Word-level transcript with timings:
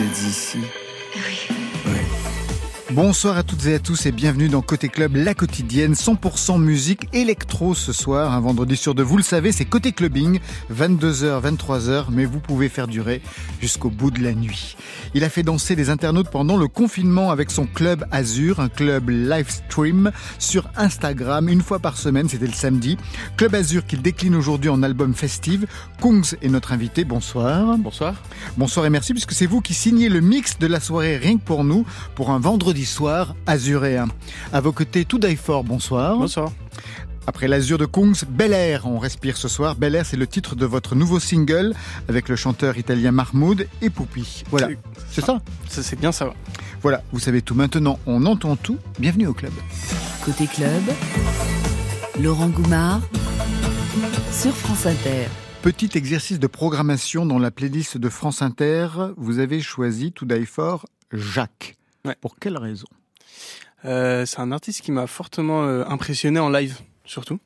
Vous 0.00 0.06
êtes 0.06 0.22
ici 0.22 0.58
Oui. 0.58 0.89
Bonsoir 2.92 3.38
à 3.38 3.44
toutes 3.44 3.66
et 3.66 3.74
à 3.74 3.78
tous 3.78 4.06
et 4.06 4.10
bienvenue 4.10 4.48
dans 4.48 4.62
Côté 4.62 4.88
Club, 4.88 5.14
la 5.14 5.32
quotidienne, 5.32 5.92
100% 5.92 6.60
musique 6.60 7.06
électro 7.12 7.72
ce 7.72 7.92
soir, 7.92 8.34
un 8.34 8.40
vendredi 8.40 8.74
sur 8.74 8.96
deux. 8.96 9.04
Vous 9.04 9.16
le 9.16 9.22
savez, 9.22 9.52
c'est 9.52 9.64
Côté 9.64 9.92
Clubbing, 9.92 10.40
22h, 10.74 11.40
23h, 11.40 12.06
mais 12.10 12.24
vous 12.24 12.40
pouvez 12.40 12.68
faire 12.68 12.88
durer 12.88 13.22
jusqu'au 13.60 13.90
bout 13.90 14.10
de 14.10 14.20
la 14.20 14.32
nuit. 14.32 14.76
Il 15.14 15.22
a 15.22 15.28
fait 15.28 15.44
danser 15.44 15.76
des 15.76 15.88
internautes 15.88 16.30
pendant 16.30 16.56
le 16.56 16.66
confinement 16.66 17.30
avec 17.30 17.52
son 17.52 17.64
club 17.64 18.04
Azur, 18.10 18.58
un 18.58 18.68
club 18.68 19.08
live 19.08 19.48
stream 19.48 20.10
sur 20.40 20.68
Instagram 20.76 21.48
une 21.48 21.62
fois 21.62 21.78
par 21.78 21.96
semaine, 21.96 22.28
c'était 22.28 22.48
le 22.48 22.52
samedi. 22.52 22.96
Club 23.36 23.54
Azur 23.54 23.86
qu'il 23.86 24.02
décline 24.02 24.34
aujourd'hui 24.34 24.68
en 24.68 24.82
album 24.82 25.14
festive. 25.14 25.68
Kungs 26.02 26.34
est 26.42 26.48
notre 26.48 26.72
invité, 26.72 27.04
bonsoir. 27.04 27.78
Bonsoir. 27.78 28.14
Bonsoir 28.56 28.84
et 28.86 28.90
merci 28.90 29.12
puisque 29.12 29.32
c'est 29.32 29.46
vous 29.46 29.60
qui 29.60 29.74
signez 29.74 30.08
le 30.08 30.20
mix 30.20 30.58
de 30.58 30.66
la 30.66 30.80
soirée 30.80 31.18
Rien 31.18 31.36
que 31.36 31.44
pour 31.44 31.62
nous 31.62 31.86
pour 32.16 32.30
un 32.30 32.40
vendredi 32.40 32.79
soir 32.84 33.34
azuréen. 33.46 34.08
À 34.52 34.60
vos 34.60 34.72
côtés, 34.72 35.04
tout 35.04 35.20
fort, 35.36 35.64
bonsoir. 35.64 36.16
Bonsoir. 36.16 36.52
Après 37.26 37.48
l'azur 37.48 37.78
de 37.78 37.86
Kungs, 37.86 38.24
Bel 38.28 38.52
Air, 38.52 38.86
on 38.86 38.98
respire 38.98 39.36
ce 39.36 39.46
soir. 39.46 39.76
Bel 39.76 39.94
Air, 39.94 40.06
c'est 40.06 40.16
le 40.16 40.26
titre 40.26 40.56
de 40.56 40.66
votre 40.66 40.94
nouveau 40.94 41.20
single 41.20 41.74
avec 42.08 42.28
le 42.28 42.36
chanteur 42.36 42.78
italien 42.78 43.12
Mahmoud 43.12 43.68
et 43.82 43.90
Poupi. 43.90 44.42
Voilà, 44.50 44.68
c'est 45.10 45.24
ça? 45.24 45.40
Ça, 45.68 45.82
c'est 45.82 45.98
bien 45.98 46.12
ça. 46.12 46.32
Voilà, 46.82 47.02
vous 47.12 47.20
savez 47.20 47.42
tout 47.42 47.54
maintenant, 47.54 47.98
on 48.06 48.24
entend 48.26 48.56
tout. 48.56 48.78
Bienvenue 48.98 49.26
au 49.26 49.34
club. 49.34 49.52
Côté 50.24 50.46
club, 50.46 50.82
Laurent 52.20 52.48
Goumard 52.48 53.00
sur 54.32 54.54
France 54.56 54.86
Inter. 54.86 55.26
Petit 55.62 55.90
exercice 55.94 56.38
de 56.38 56.46
programmation 56.46 57.26
dans 57.26 57.38
la 57.38 57.50
playlist 57.50 57.98
de 57.98 58.08
France 58.08 58.40
Inter. 58.40 58.88
Vous 59.18 59.38
avez 59.38 59.60
choisi 59.60 60.10
tout 60.10 60.26
fort 60.46 60.86
Jacques. 61.12 61.76
Ouais. 62.04 62.16
Pour 62.20 62.36
quelle 62.38 62.56
raison? 62.58 62.86
Euh, 63.84 64.26
c'est 64.26 64.40
un 64.40 64.52
artiste 64.52 64.82
qui 64.82 64.92
m'a 64.92 65.06
fortement 65.06 65.64
euh, 65.64 65.84
impressionné 65.86 66.38
en 66.38 66.50
live, 66.50 66.78
surtout. 67.04 67.38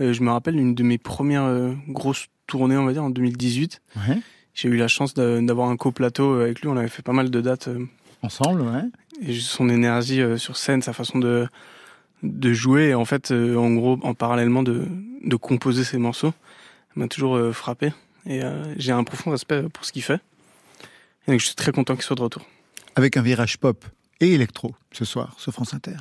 Euh, 0.00 0.12
je 0.12 0.22
me 0.22 0.30
rappelle 0.30 0.56
une 0.56 0.74
de 0.74 0.82
mes 0.82 0.98
premières 0.98 1.44
euh, 1.44 1.72
grosses 1.88 2.26
tournées, 2.46 2.76
on 2.76 2.84
va 2.84 2.92
dire, 2.92 3.04
en 3.04 3.10
2018. 3.10 3.80
Ouais. 3.96 4.18
J'ai 4.54 4.68
eu 4.68 4.76
la 4.76 4.88
chance 4.88 5.14
d'a- 5.14 5.40
d'avoir 5.40 5.68
un 5.68 5.76
co-plateau 5.76 6.34
avec 6.40 6.60
lui. 6.60 6.68
On 6.68 6.76
avait 6.76 6.88
fait 6.88 7.02
pas 7.02 7.12
mal 7.12 7.30
de 7.30 7.40
dates. 7.40 7.68
euh, 7.68 7.84
Ensemble, 8.22 8.60
ouais. 8.62 8.82
et 9.22 9.38
son 9.40 9.68
énergie 9.70 10.20
euh, 10.20 10.36
sur 10.36 10.56
scène, 10.56 10.82
sa 10.82 10.92
façon 10.92 11.18
de, 11.18 11.48
de 12.22 12.52
jouer, 12.52 12.88
et 12.90 12.94
en 12.94 13.04
fait, 13.06 13.30
euh, 13.30 13.56
en 13.56 13.70
gros, 13.72 13.98
en 14.02 14.12
parallèlement 14.14 14.62
de, 14.62 14.86
de 15.24 15.36
composer 15.36 15.84
ses 15.84 15.96
morceaux, 15.98 16.34
m'a 16.96 17.08
toujours 17.08 17.36
euh, 17.36 17.52
frappé. 17.52 17.92
Et 18.26 18.42
euh, 18.44 18.74
j'ai 18.76 18.92
un 18.92 19.04
profond 19.04 19.30
respect 19.30 19.62
pour 19.72 19.84
ce 19.86 19.92
qu'il 19.92 20.02
fait. 20.02 20.20
Et 21.26 21.30
donc, 21.32 21.40
je 21.40 21.46
suis 21.46 21.54
très 21.54 21.72
content 21.72 21.94
qu'il 21.94 22.04
soit 22.04 22.16
de 22.16 22.22
retour. 22.22 22.42
Avec 22.96 23.16
un 23.16 23.22
virage 23.22 23.56
pop 23.58 23.84
et 24.20 24.32
électro 24.32 24.74
ce 24.92 25.04
soir 25.04 25.34
sur 25.38 25.52
France 25.52 25.74
Inter. 25.74 25.96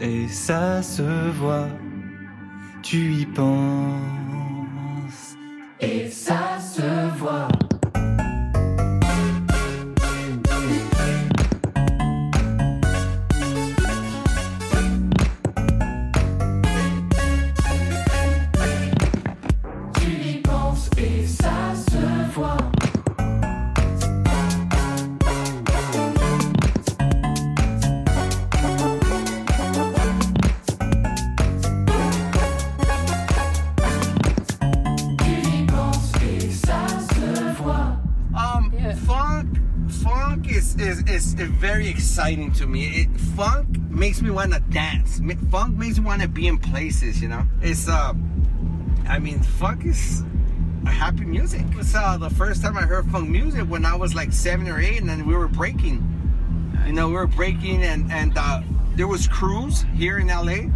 Et 0.00 0.26
ça 0.28 0.82
se 0.82 1.30
voit. 1.30 1.68
Tu 2.82 3.12
y 3.14 3.26
penses 3.26 3.46
et 5.80 6.08
ça 6.08 6.58
se 6.60 7.18
voit. 7.18 7.48
Exciting 42.26 42.50
to 42.50 42.66
me. 42.66 42.86
It, 42.86 43.20
funk 43.36 43.78
makes 43.88 44.20
me 44.20 44.30
want 44.30 44.52
to 44.52 44.58
dance. 44.58 45.20
Funk 45.48 45.76
makes 45.76 45.98
me 45.98 46.04
want 46.04 46.22
to 46.22 46.28
be 46.28 46.48
in 46.48 46.58
places. 46.58 47.22
You 47.22 47.28
know, 47.28 47.46
it's 47.62 47.88
uh, 47.88 48.14
I 49.08 49.20
mean, 49.20 49.40
funk 49.40 49.84
is 49.86 50.24
a 50.84 50.90
happy 50.90 51.24
music. 51.24 51.60
It 51.60 51.76
was 51.76 51.94
uh, 51.94 52.18
the 52.18 52.30
first 52.30 52.62
time 52.62 52.76
I 52.76 52.82
heard 52.82 53.08
funk 53.12 53.28
music 53.28 53.62
when 53.66 53.84
I 53.84 53.94
was 53.94 54.16
like 54.16 54.32
seven 54.32 54.66
or 54.66 54.80
eight, 54.80 55.00
and 55.00 55.08
then 55.08 55.24
we 55.24 55.36
were 55.36 55.46
breaking. 55.46 56.02
You 56.84 56.94
know, 56.94 57.06
we 57.06 57.14
were 57.14 57.28
breaking, 57.28 57.84
and 57.84 58.10
and 58.10 58.32
uh, 58.36 58.60
there 58.96 59.06
was 59.06 59.28
crews 59.28 59.84
here 59.94 60.18
in 60.18 60.26
LA. 60.26 60.68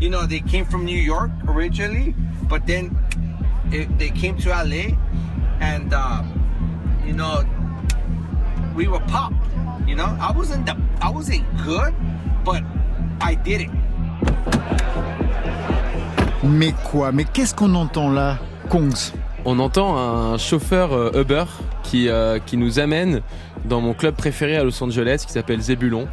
You 0.00 0.10
know, 0.10 0.26
they 0.26 0.40
came 0.40 0.64
from 0.64 0.84
New 0.84 0.98
York 0.98 1.30
originally, 1.46 2.16
but 2.48 2.66
then 2.66 2.98
it, 3.70 3.96
they 3.96 4.10
came 4.10 4.36
to 4.38 4.48
LA, 4.48 4.96
and 5.60 5.94
uh, 5.94 6.24
you 7.04 7.12
know, 7.12 7.44
we 8.74 8.88
were 8.88 9.00
pop. 9.00 9.32
You 9.96 10.02
know, 10.02 10.14
I 10.20 10.30
wasn't 10.36 10.66
the, 10.66 10.74
I 11.00 11.10
wasn't 11.10 11.42
good, 11.64 11.94
but 12.44 12.62
I 13.18 13.34
did 13.34 13.62
it. 13.62 13.70
Mais 16.44 16.74
quoi? 16.84 17.12
Mais 17.12 17.24
qu'est-ce 17.24 17.54
qu'on 17.54 17.74
entend 17.74 18.10
là, 18.10 18.36
Kongs? 18.68 19.14
On 19.46 19.58
entend 19.58 19.96
un 19.96 20.36
chauffeur 20.36 20.92
euh, 20.92 21.22
Uber 21.22 21.44
qui, 21.82 22.10
euh, 22.10 22.38
qui 22.44 22.58
nous 22.58 22.78
amène 22.78 23.22
dans 23.64 23.80
mon 23.80 23.94
club 23.94 24.14
préféré 24.16 24.58
à 24.58 24.64
Los 24.64 24.82
Angeles 24.84 25.24
qui 25.26 25.32
s'appelle 25.32 25.62
Zebulon. 25.62 26.08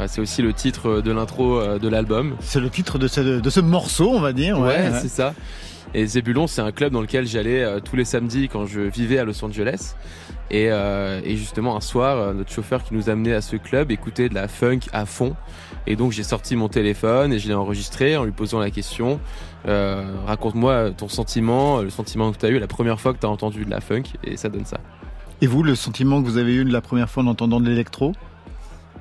Euh, 0.00 0.06
c'est 0.08 0.22
aussi 0.22 0.40
le 0.40 0.54
titre 0.54 1.02
de 1.02 1.12
l'intro 1.12 1.60
de 1.78 1.88
l'album. 1.88 2.36
C'est 2.40 2.60
le 2.60 2.70
titre 2.70 2.98
de 2.98 3.06
ce, 3.06 3.20
de 3.20 3.50
ce 3.50 3.60
morceau, 3.60 4.12
on 4.14 4.20
va 4.20 4.32
dire. 4.32 4.58
Ouais, 4.58 4.92
c'est 5.02 5.08
ça. 5.08 5.34
Et 5.92 6.06
Zébulon, 6.06 6.46
c'est 6.46 6.62
un 6.62 6.72
club 6.72 6.94
dans 6.94 7.02
lequel 7.02 7.26
j'allais 7.26 7.82
tous 7.82 7.96
les 7.96 8.06
samedis 8.06 8.48
quand 8.48 8.64
je 8.64 8.80
vivais 8.80 9.18
à 9.18 9.24
Los 9.24 9.44
Angeles. 9.44 9.94
Et, 10.50 10.68
euh, 10.70 11.20
et 11.24 11.36
justement, 11.36 11.76
un 11.76 11.80
soir, 11.80 12.16
euh, 12.16 12.32
notre 12.32 12.52
chauffeur 12.52 12.84
qui 12.84 12.94
nous 12.94 13.10
amenait 13.10 13.34
à 13.34 13.40
ce 13.40 13.56
club 13.56 13.90
écoutait 13.90 14.28
de 14.28 14.34
la 14.34 14.46
funk 14.48 14.80
à 14.92 15.04
fond. 15.06 15.34
Et 15.86 15.96
donc, 15.96 16.12
j'ai 16.12 16.22
sorti 16.22 16.56
mon 16.56 16.68
téléphone 16.68 17.32
et 17.32 17.38
je 17.38 17.48
l'ai 17.48 17.54
enregistré 17.54 18.16
en 18.16 18.24
lui 18.24 18.32
posant 18.32 18.58
la 18.60 18.70
question 18.70 19.20
euh, 19.66 20.04
Raconte-moi 20.26 20.92
ton 20.92 21.08
sentiment, 21.08 21.80
le 21.80 21.90
sentiment 21.90 22.30
que 22.32 22.38
tu 22.38 22.46
as 22.46 22.50
eu 22.50 22.58
la 22.58 22.68
première 22.68 23.00
fois 23.00 23.12
que 23.12 23.18
tu 23.18 23.26
as 23.26 23.30
entendu 23.30 23.64
de 23.64 23.70
la 23.70 23.80
funk. 23.80 24.04
Et 24.24 24.36
ça 24.36 24.48
donne 24.48 24.66
ça. 24.66 24.78
Et 25.40 25.46
vous, 25.46 25.62
le 25.62 25.74
sentiment 25.74 26.22
que 26.22 26.28
vous 26.28 26.38
avez 26.38 26.54
eu 26.54 26.64
de 26.64 26.72
la 26.72 26.80
première 26.80 27.10
fois 27.10 27.22
en 27.22 27.26
entendant 27.26 27.60
de 27.60 27.68
l'électro? 27.68 28.12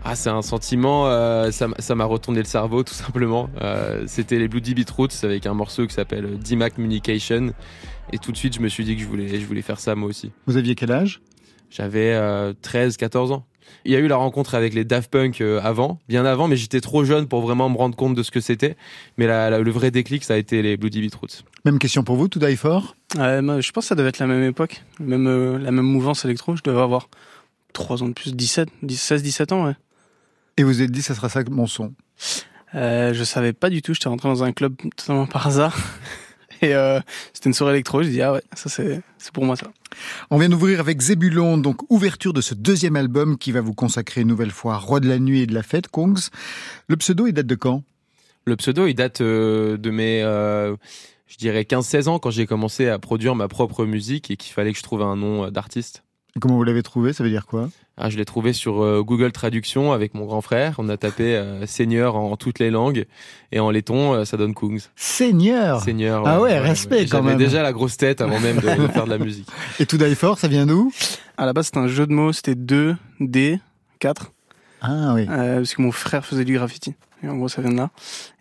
Ah, 0.08 0.16
c'est 0.16 0.30
un 0.30 0.44
sentiment, 0.44 1.08
euh, 1.08 1.50
ça 1.50 1.96
m'a 1.96 2.06
retourné 2.06 2.38
le 2.40 2.46
cerveau 2.46 2.84
tout 2.84 2.94
simplement. 2.94 3.50
Euh, 3.62 4.04
C'était 4.06 4.38
les 4.38 4.48
Bloody 4.48 4.76
Beetroots 4.76 5.24
avec 5.24 5.48
un 5.48 5.56
morceau 5.56 5.88
qui 5.88 5.96
s'appelle 5.96 6.38
D-Mac 6.38 6.76
Communication. 6.76 7.54
Et 8.14 8.20
tout 8.20 8.32
de 8.32 8.38
suite, 8.38 8.54
je 8.54 8.60
me 8.60 8.68
suis 8.68 8.84
dit 8.84 8.96
que 8.96 9.02
je 9.02 9.08
voulais, 9.08 9.40
je 9.40 9.46
voulais 9.48 9.64
faire 9.64 9.80
ça 9.80 9.96
moi 9.96 10.08
aussi. 10.08 10.32
Vous 10.46 10.58
aviez 10.58 10.76
quel 10.76 10.92
âge? 10.92 11.22
J'avais 11.76 12.14
euh, 12.14 12.54
13, 12.62 12.96
14 12.96 13.32
ans. 13.34 13.46
Il 13.84 13.92
y 13.92 13.96
a 13.96 14.00
eu 14.00 14.08
la 14.08 14.16
rencontre 14.16 14.56
avec 14.56 14.74
les 14.74 14.86
Daft 14.86 15.12
Punk 15.12 15.42
euh, 15.42 15.60
avant, 15.62 16.00
bien 16.08 16.24
avant, 16.26 16.48
mais 16.48 16.56
j'étais 16.56 16.80
trop 16.80 17.04
jeune 17.04 17.28
pour 17.28 17.42
vraiment 17.42 17.68
me 17.70 17.76
rendre 17.78 17.96
compte 17.98 18.16
de 18.16 18.24
ce 18.24 18.32
que 18.32 18.40
c'était. 18.40 18.78
Mais 19.18 19.28
la- 19.28 19.50
la- 19.50 19.60
le 19.60 19.72
vrai 19.72 19.92
déclic, 19.92 20.24
ça 20.24 20.36
a 20.36 20.38
été 20.38 20.62
les 20.62 20.78
Bloody 20.78 21.02
Beetroots. 21.02 21.44
Même 21.66 21.78
question 21.80 22.04
pour 22.04 22.16
vous, 22.16 22.28
To 22.28 22.40
Die 22.40 22.56
For 22.56 22.96
moi, 23.18 23.60
je 23.62 23.72
pense 23.72 23.86
que 23.86 23.88
ça 23.90 23.96
devait 23.96 24.10
être 24.10 24.20
la 24.20 24.28
même 24.28 24.44
époque, 24.44 24.84
même, 25.00 25.28
euh, 25.28 25.58
la 25.60 25.72
même 25.72 25.86
mouvance 25.86 26.24
électro. 26.26 26.56
Je 26.56 26.62
devais 26.64 26.80
avoir 26.82 27.10
3 27.74 28.04
ans 28.04 28.08
de 28.08 28.14
plus, 28.14 28.34
17, 28.36 28.70
16, 28.90 29.22
17 29.24 29.52
ans, 29.52 29.66
ouais. 29.66 29.76
Et 30.58 30.64
vous 30.64 30.70
vous 30.70 30.82
êtes 30.82 30.92
dit, 30.92 31.02
ça 31.02 31.14
sera 31.16 31.28
ça 31.28 31.42
mon 31.50 31.68
son. 31.68 31.94
Euh, 32.76 33.14
je 33.14 33.24
savais 33.24 33.52
pas 33.54 33.70
du 33.70 33.82
tout, 33.82 33.94
j'étais 33.94 34.10
rentré 34.10 34.30
dans 34.30 34.44
un 34.44 34.52
club 34.54 34.76
totalement 34.96 35.26
par 35.28 35.48
hasard. 35.48 35.76
Et 36.66 36.74
euh, 36.74 37.00
c'était 37.32 37.50
une 37.50 37.54
soirée 37.54 37.74
électro, 37.74 38.02
je 38.02 38.10
dis 38.10 38.22
ah 38.22 38.34
ouais, 38.34 38.42
ça 38.56 38.70
c'est 38.70 39.02
c'est 39.20 39.32
pour 39.32 39.46
moi 39.46 39.56
ça. 39.56 39.68
On 40.32 40.40
vient 40.40 40.50
d'ouvrir 40.50 40.80
avec 40.80 41.00
Zébulon, 41.00 41.60
donc 41.60 41.90
ouverture 41.92 42.34
de 42.34 42.42
ce 42.42 42.56
deuxième 42.56 42.96
album 42.96 43.38
qui 43.38 43.52
va 43.52 43.62
vous 43.62 43.76
consacrer 43.76 44.22
une 44.22 44.28
nouvelle 44.28 44.52
fois 44.52 44.78
Roi 44.78 45.00
de 45.00 45.08
la 45.08 45.20
nuit 45.20 45.42
et 45.42 45.46
de 45.46 45.54
la 45.54 45.62
fête, 45.62 45.88
Kongs. 45.88 46.30
Le 46.88 46.98
pseudo, 46.98 47.28
il 47.28 47.34
date 47.34 47.46
de 47.46 47.56
quand? 47.56 47.84
Le 48.46 48.56
pseudo, 48.56 48.88
il 48.88 48.96
date 48.96 49.22
euh, 49.22 49.78
de 49.78 49.92
mes, 49.92 50.24
euh, 50.24 50.76
je 51.28 51.38
dirais 51.38 51.64
15-16 51.64 52.08
ans 52.08 52.20
quand 52.20 52.32
j'ai 52.32 52.48
commencé 52.48 52.88
à 52.90 52.98
produire 52.98 53.36
ma 53.36 53.48
propre 53.48 53.86
musique 53.86 54.32
et 54.32 54.38
qu'il 54.38 54.54
fallait 54.54 54.72
que 54.72 54.78
je 54.80 54.84
trouve 54.84 55.04
un 55.04 55.16
nom 55.16 55.50
d'artiste. 55.52 56.05
Comment 56.42 56.56
vous 56.58 56.64
l'avez 56.66 56.84
trouvé 56.84 57.14
Ça 57.14 57.24
veut 57.24 57.30
dire 57.30 57.46
quoi? 57.46 57.70
Ah, 57.98 58.10
je 58.10 58.18
l'ai 58.18 58.26
trouvé 58.26 58.52
sur 58.52 58.84
euh, 58.84 59.02
Google 59.02 59.32
Traduction 59.32 59.94
avec 59.94 60.14
mon 60.14 60.26
grand 60.26 60.42
frère. 60.42 60.76
On 60.80 60.90
a 60.90 60.98
tapé 60.98 61.36
euh, 61.38 61.66
Seigneur 61.66 62.18
en, 62.18 62.36
toutes 62.36 62.60
les 62.60 62.70
langues 62.70 63.06
et 63.54 63.62
en 63.62 63.72
laiton, 63.72 64.14
euh, 64.14 64.26
ça 64.26 64.36
donne 64.36 64.54
Kungs. 64.54 64.82
Seigneur? 64.98 65.82
Seigneur. 65.82 66.24
Ah 66.28 66.42
ouais, 66.42 66.60
respect 66.60 67.06
quand 67.06 67.20
J'avais 67.20 67.30
même. 67.30 67.38
déjà 67.38 67.64
la 67.64 67.72
grosse 67.72 67.96
tête 67.96 68.20
avant 68.20 68.40
même 68.42 68.58
de, 68.58 68.62
de 68.84 68.88
faire 68.90 69.06
de 69.06 69.12
la 69.12 69.18
musique. 69.18 69.48
Et 69.80 69.86
To 69.86 69.96
Die 69.96 70.14
For, 70.14 70.38
ça 70.38 70.50
vient 70.50 70.66
d'où? 70.66 70.92
À 71.38 71.46
la 71.46 71.54
base 71.54 71.68
c'était 71.68 71.78
un 71.80 71.88
jeu 71.88 72.06
de 72.06 72.12
mots, 72.12 72.34
c'était 72.34 72.56
2, 72.56 72.98
D, 73.22 73.60
4, 74.00 74.34
Ah 74.82 75.14
oui. 75.14 75.26
euh, 75.30 75.58
parce 75.58 75.74
que 75.74 75.82
mon 75.82 75.94
frère 75.94 76.26
faisait 76.26 76.44
du 76.46 76.54
graffiti. 76.56 76.96
Et 77.24 77.30
en 77.30 77.38
gros 77.38 77.48
ça 77.48 77.62
vient 77.62 77.72
de 77.72 77.78
là. 77.78 77.92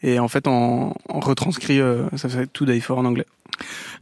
Et 0.03 0.19
en 0.19 0.27
fait 0.27 0.49
en 0.49 0.95
retranscrit, 1.09 1.81
euh, 1.81 2.09
ça 2.17 2.29
fait 2.29 2.49
To 2.49 2.65
Die 2.65 2.81
For 2.81 2.99
en 2.99 3.05
anglais. 3.05 3.27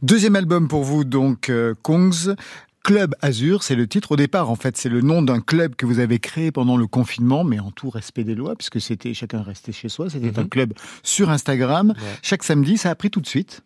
Deuxième 0.01 0.35
album 0.35 0.67
pour 0.67 0.83
vous, 0.83 1.03
donc, 1.03 1.49
euh, 1.49 1.75
Kongs. 1.83 2.33
Club 2.83 3.15
Azur, 3.21 3.63
c'est 3.63 3.75
le 3.75 3.87
titre 3.87 4.11
au 4.11 4.15
départ. 4.17 4.49
En 4.49 4.55
fait, 4.55 4.75
c'est 4.75 4.89
le 4.89 4.99
nom 4.99 5.21
d'un 5.21 5.39
club 5.39 5.75
que 5.75 5.85
vous 5.85 5.99
avez 5.99 6.19
créé 6.19 6.51
pendant 6.51 6.75
le 6.75 6.85
confinement, 6.85 7.45
mais 7.45 7.59
en 7.59 7.71
tout 7.71 7.89
respect 7.89 8.25
des 8.25 8.35
lois, 8.35 8.55
puisque 8.57 8.81
c'était 8.81 9.13
chacun 9.13 9.41
restait 9.41 9.71
chez 9.71 9.87
soi. 9.87 10.09
C'était 10.09 10.27
Mhm. 10.31 10.39
un 10.39 10.47
club 10.47 10.73
sur 11.01 11.29
Instagram. 11.29 11.89
Ouais. 11.95 11.95
Chaque 12.21 12.43
samedi, 12.43 12.77
ça 12.77 12.89
a 12.89 12.95
pris 12.95 13.09
tout 13.09 13.21
de 13.21 13.27
suite. 13.27 13.61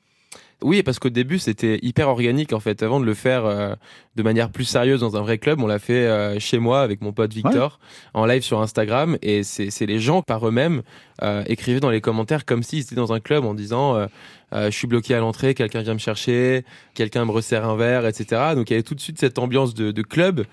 Oui, 0.63 0.81
parce 0.81 0.97
qu'au 0.97 1.09
début, 1.09 1.37
c'était 1.37 1.79
hyper 1.83 2.07
organique 2.07 2.51
en 2.51 2.59
fait. 2.59 2.81
Avant 2.81 2.99
de 2.99 3.05
le 3.05 3.13
faire 3.13 3.45
euh, 3.45 3.75
de 4.15 4.23
manière 4.23 4.49
plus 4.49 4.65
sérieuse 4.65 5.01
dans 5.01 5.15
un 5.15 5.21
vrai 5.21 5.37
club, 5.37 5.61
on 5.61 5.67
l'a 5.67 5.77
fait 5.77 6.07
euh, 6.07 6.39
chez 6.39 6.57
moi 6.57 6.81
avec 6.81 7.01
mon 7.01 7.13
pote 7.13 7.31
Victor 7.31 7.79
en 8.15 8.25
live 8.25 8.41
sur 8.41 8.59
Instagram. 8.59 9.17
Et 9.21 9.43
c'est 9.43 9.85
les 9.85 9.99
gens 9.99 10.23
par 10.23 10.47
eux-mêmes 10.47 10.81
euh, 11.21 11.43
écrivaient 11.45 11.79
dans 11.79 11.91
les 11.91 12.01
commentaires 12.01 12.43
comme 12.45 12.63
s'ils 12.63 12.81
étaient 12.81 12.95
dans 12.95 13.13
un 13.13 13.19
club 13.19 13.45
en 13.45 13.53
disant 13.53 13.95
euh, 13.95 14.07
euh, 14.53 14.71
je 14.71 14.77
suis 14.77 14.87
bloqué 14.87 15.13
à 15.13 15.19
l'entrée, 15.19 15.53
quelqu'un 15.53 15.81
vient 15.81 15.93
me 15.93 15.99
chercher, 15.99 16.63
quelqu'un 16.93 17.25
me 17.25 17.31
resserre 17.31 17.67
un 17.67 17.75
verre, 17.75 18.05
etc. 18.05 18.53
Donc 18.55 18.69
il 18.69 18.73
y 18.73 18.75
avait 18.75 18.83
tout 18.83 18.95
de 18.95 19.01
suite 19.01 19.19
cette 19.19 19.39
ambiance 19.39 19.73
de, 19.73 19.91
de 19.91 20.01
club. 20.01 20.45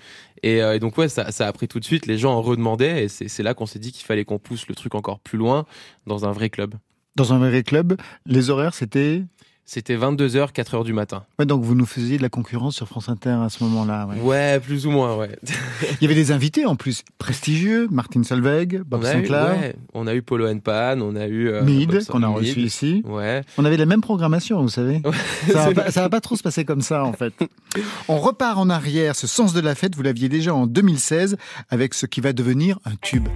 Et, 0.42 0.62
euh, 0.62 0.74
et 0.74 0.80
donc 0.80 0.98
ouais, 0.98 1.08
ça, 1.08 1.30
ça 1.30 1.46
a 1.46 1.52
pris 1.52 1.68
tout 1.68 1.80
de 1.80 1.84
suite. 1.84 2.06
Les 2.06 2.18
gens 2.18 2.34
en 2.34 2.42
redemandaient 2.42 3.04
et 3.04 3.08
c'est 3.08 3.42
là 3.42 3.54
qu'on 3.54 3.66
s'est 3.66 3.78
dit 3.78 3.92
qu'il 3.92 4.04
fallait 4.04 4.24
qu'on 4.24 4.38
pousse 4.38 4.68
le 4.68 4.74
truc 4.74 4.94
encore 4.94 5.20
plus 5.20 5.38
loin 5.38 5.64
dans 6.06 6.26
un 6.26 6.32
vrai 6.32 6.50
club. 6.50 6.74
Dans 7.16 7.32
un 7.32 7.38
vrai 7.38 7.62
club, 7.62 7.96
les 8.26 8.50
horaires, 8.50 8.74
c'était... 8.74 9.22
C'était 9.66 9.96
22h, 9.96 10.52
4h 10.52 10.84
du 10.84 10.92
matin. 10.92 11.24
Ouais, 11.38 11.46
donc 11.46 11.62
vous 11.62 11.74
nous 11.74 11.86
faisiez 11.86 12.18
de 12.18 12.22
la 12.22 12.28
concurrence 12.28 12.76
sur 12.76 12.86
France 12.86 13.08
Inter 13.08 13.38
à 13.42 13.48
ce 13.48 13.64
moment-là. 13.64 14.06
ouais. 14.06 14.20
Ouais, 14.20 14.60
plus 14.60 14.86
ou 14.86 14.90
moins, 14.90 15.16
ouais. 15.16 15.38
Il 16.00 16.02
y 16.02 16.04
avait 16.04 16.14
des 16.14 16.32
invités 16.32 16.66
en 16.66 16.76
plus 16.76 17.02
prestigieux, 17.18 17.88
Martin 17.90 18.22
Solveig, 18.22 18.82
Bob 18.84 19.00
on, 19.02 19.06
a 19.06 19.10
eu, 19.10 19.12
Sinclair, 19.12 19.58
ouais, 19.58 19.76
on 19.94 20.06
a 20.06 20.14
eu 20.14 20.20
Polo 20.20 20.54
Pan, 20.56 21.00
on 21.00 21.16
a 21.16 21.26
eu 21.26 21.48
euh, 21.48 21.62
Bob 21.62 22.04
qu'on 22.04 22.22
a 22.22 22.28
reçu 22.28 22.60
ici. 22.60 23.02
Ouais. 23.06 23.42
On 23.56 23.64
avait 23.64 23.78
la 23.78 23.86
même 23.86 24.02
programmation, 24.02 24.60
vous 24.60 24.68
savez. 24.68 25.00
Ça 25.50 25.70
va, 25.70 25.72
pas, 25.72 25.90
ça 25.90 26.02
va 26.02 26.10
pas 26.10 26.20
trop 26.20 26.36
se 26.36 26.42
passer 26.42 26.64
comme 26.66 26.82
ça, 26.82 27.04
en 27.04 27.12
fait. 27.12 27.32
On 28.08 28.18
repart 28.18 28.58
en 28.58 28.70
arrière. 28.70 29.16
Ce 29.16 29.26
sens 29.26 29.54
de 29.54 29.60
la 29.60 29.74
fête, 29.74 29.96
vous 29.96 30.02
l'aviez 30.02 30.28
déjà 30.28 30.54
en 30.54 30.66
2016 30.66 31.36
avec 31.70 31.94
ce 31.94 32.06
qui 32.06 32.20
va 32.20 32.32
devenir 32.32 32.78
un 32.84 32.94
tube. 33.00 33.28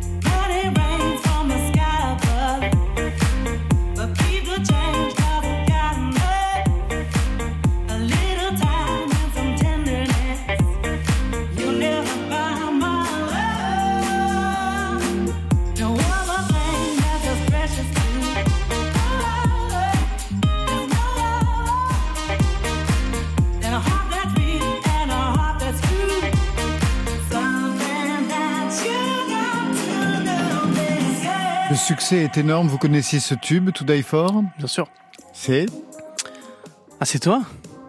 Succès 31.88 32.24
est 32.24 32.36
énorme. 32.36 32.68
Vous 32.68 32.76
connaissiez 32.76 33.18
ce 33.18 33.34
tube, 33.34 33.70
To 33.72 33.82
Die 33.82 34.02
For 34.02 34.42
Bien 34.58 34.66
sûr. 34.66 34.88
C'est 35.32 35.64
Ah 37.00 37.06
c'est 37.06 37.18
toi 37.18 37.40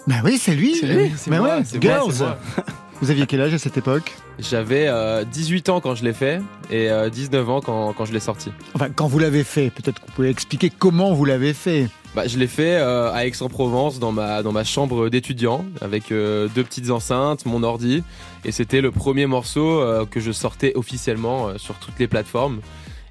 Ben 0.08 0.22
oui, 0.24 0.38
c'est 0.38 0.56
lui. 0.56 0.74
C'est 0.74 0.88
lui, 0.88 1.12
c'est 1.18 1.30
Ben 1.30 1.40
moi, 1.40 1.58
ouais, 1.58 1.64
c'est 1.66 1.82
Girls. 1.82 2.14
c'est 2.14 2.24
moi. 2.24 2.38
Vous 3.02 3.12
aviez 3.12 3.26
quel 3.26 3.42
âge 3.42 3.54
à 3.54 3.58
cette 3.58 3.76
époque 3.76 4.14
J'avais 4.40 4.88
euh, 4.88 5.26
18 5.26 5.68
ans 5.68 5.82
quand 5.82 5.96
je 5.96 6.06
l'ai 6.06 6.14
fait 6.14 6.42
et 6.70 6.90
euh, 6.90 7.10
19 7.10 7.50
ans 7.50 7.60
quand, 7.60 7.92
quand 7.92 8.06
je 8.06 8.14
l'ai 8.14 8.22
sorti. 8.22 8.52
Enfin, 8.74 8.88
quand 8.90 9.08
vous 9.08 9.20
l'avez 9.20 9.44
fait, 9.44 9.70
peut-être 9.70 10.00
que 10.00 10.06
vous 10.08 10.14
pouvez 10.14 10.30
expliquer 10.30 10.70
comment 10.70 11.14
vous 11.14 11.26
l'avez 11.26 11.54
fait. 11.54 11.90
Bah, 12.16 12.26
je 12.26 12.38
l'ai 12.38 12.48
fait 12.48 12.78
euh, 12.78 13.12
à 13.12 13.26
Aix-en-Provence 13.26 14.00
dans 14.00 14.14
ma, 14.14 14.44
dans 14.44 14.54
ma 14.54 14.64
chambre 14.64 15.10
d'étudiant 15.10 15.66
avec 15.82 16.12
euh, 16.14 16.48
deux 16.56 16.64
petites 16.64 16.90
enceintes, 16.90 17.46
mon 17.46 17.64
ordi 17.64 18.04
et 18.46 18.54
c'était 18.54 18.80
le 18.82 18.92
premier 18.92 19.26
morceau 19.26 19.82
euh, 19.82 20.06
que 20.06 20.22
je 20.22 20.32
sortais 20.32 20.72
officiellement 20.76 21.50
euh, 21.50 21.58
sur 21.58 21.76
toutes 21.76 22.00
les 22.00 22.08
plateformes. 22.08 22.62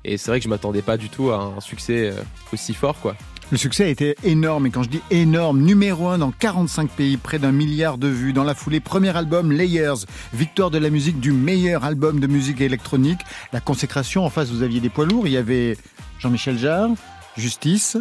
Et 0.08 0.16
c'est 0.16 0.30
vrai 0.30 0.40
que 0.40 0.44
je 0.44 0.48
m'attendais 0.48 0.82
pas 0.82 0.96
du 0.96 1.10
tout 1.10 1.30
à 1.30 1.52
un 1.56 1.60
succès 1.60 2.10
euh, 2.10 2.22
aussi 2.52 2.72
fort 2.72 2.98
quoi. 3.00 3.14
Le 3.50 3.56
succès 3.56 3.84
a 3.84 3.88
été 3.88 4.14
énorme, 4.24 4.66
et 4.66 4.70
quand 4.70 4.82
je 4.82 4.90
dis 4.90 5.00
énorme, 5.10 5.60
numéro 5.60 6.08
un 6.08 6.18
dans 6.18 6.32
45 6.32 6.90
pays, 6.90 7.16
près 7.16 7.38
d'un 7.38 7.50
milliard 7.50 7.96
de 7.96 8.06
vues. 8.06 8.34
Dans 8.34 8.44
la 8.44 8.54
foulée, 8.54 8.78
premier 8.78 9.16
album 9.16 9.52
Layers, 9.52 10.04
victoire 10.34 10.70
de 10.70 10.76
la 10.76 10.90
musique 10.90 11.18
du 11.18 11.32
meilleur 11.32 11.84
album 11.84 12.20
de 12.20 12.26
musique 12.26 12.60
électronique. 12.60 13.20
La 13.54 13.60
consécration, 13.60 14.26
en 14.26 14.28
face, 14.28 14.50
vous 14.50 14.62
aviez 14.62 14.80
des 14.80 14.90
poids 14.90 15.06
lourds. 15.06 15.26
Il 15.26 15.32
y 15.32 15.38
avait 15.38 15.78
Jean-Michel 16.18 16.58
Jarre, 16.58 16.90
Justice, 17.38 17.96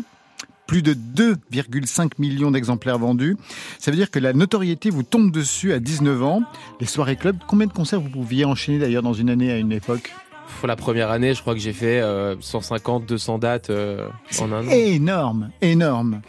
plus 0.67 0.81
de 0.81 0.93
2,5 0.93 2.11
millions 2.19 2.51
d'exemplaires 2.51 2.99
vendus. 2.99 3.37
Ça 3.79 3.89
veut 3.89 3.95
dire 3.95 4.11
que 4.11 4.19
la 4.19 4.33
notoriété 4.33 4.89
vous 4.89 5.03
tombe 5.03 5.31
dessus 5.31 5.71
à 5.71 5.79
19 5.79 6.23
ans. 6.23 6.43
Les 6.81 6.87
soirées 6.87 7.15
club, 7.15 7.37
combien 7.47 7.67
de 7.67 7.73
concerts 7.73 8.01
vous 8.01 8.09
pouviez 8.09 8.43
enchaîner 8.43 8.79
d'ailleurs 8.79 9.03
dans 9.03 9.13
une 9.13 9.29
année 9.29 9.49
à 9.49 9.57
une 9.57 9.71
époque? 9.71 10.11
Pour 10.59 10.67
la 10.67 10.75
première 10.75 11.11
année, 11.11 11.33
je 11.33 11.41
crois 11.41 11.53
que 11.53 11.59
j'ai 11.59 11.73
fait 11.73 12.01
euh, 12.01 12.35
150, 12.39 13.05
200 13.05 13.37
dates 13.37 13.69
euh, 13.69 14.09
en 14.39 14.51
un 14.51 14.67
an. 14.67 14.71
Énorme, 14.71 15.51
énorme. 15.61 16.21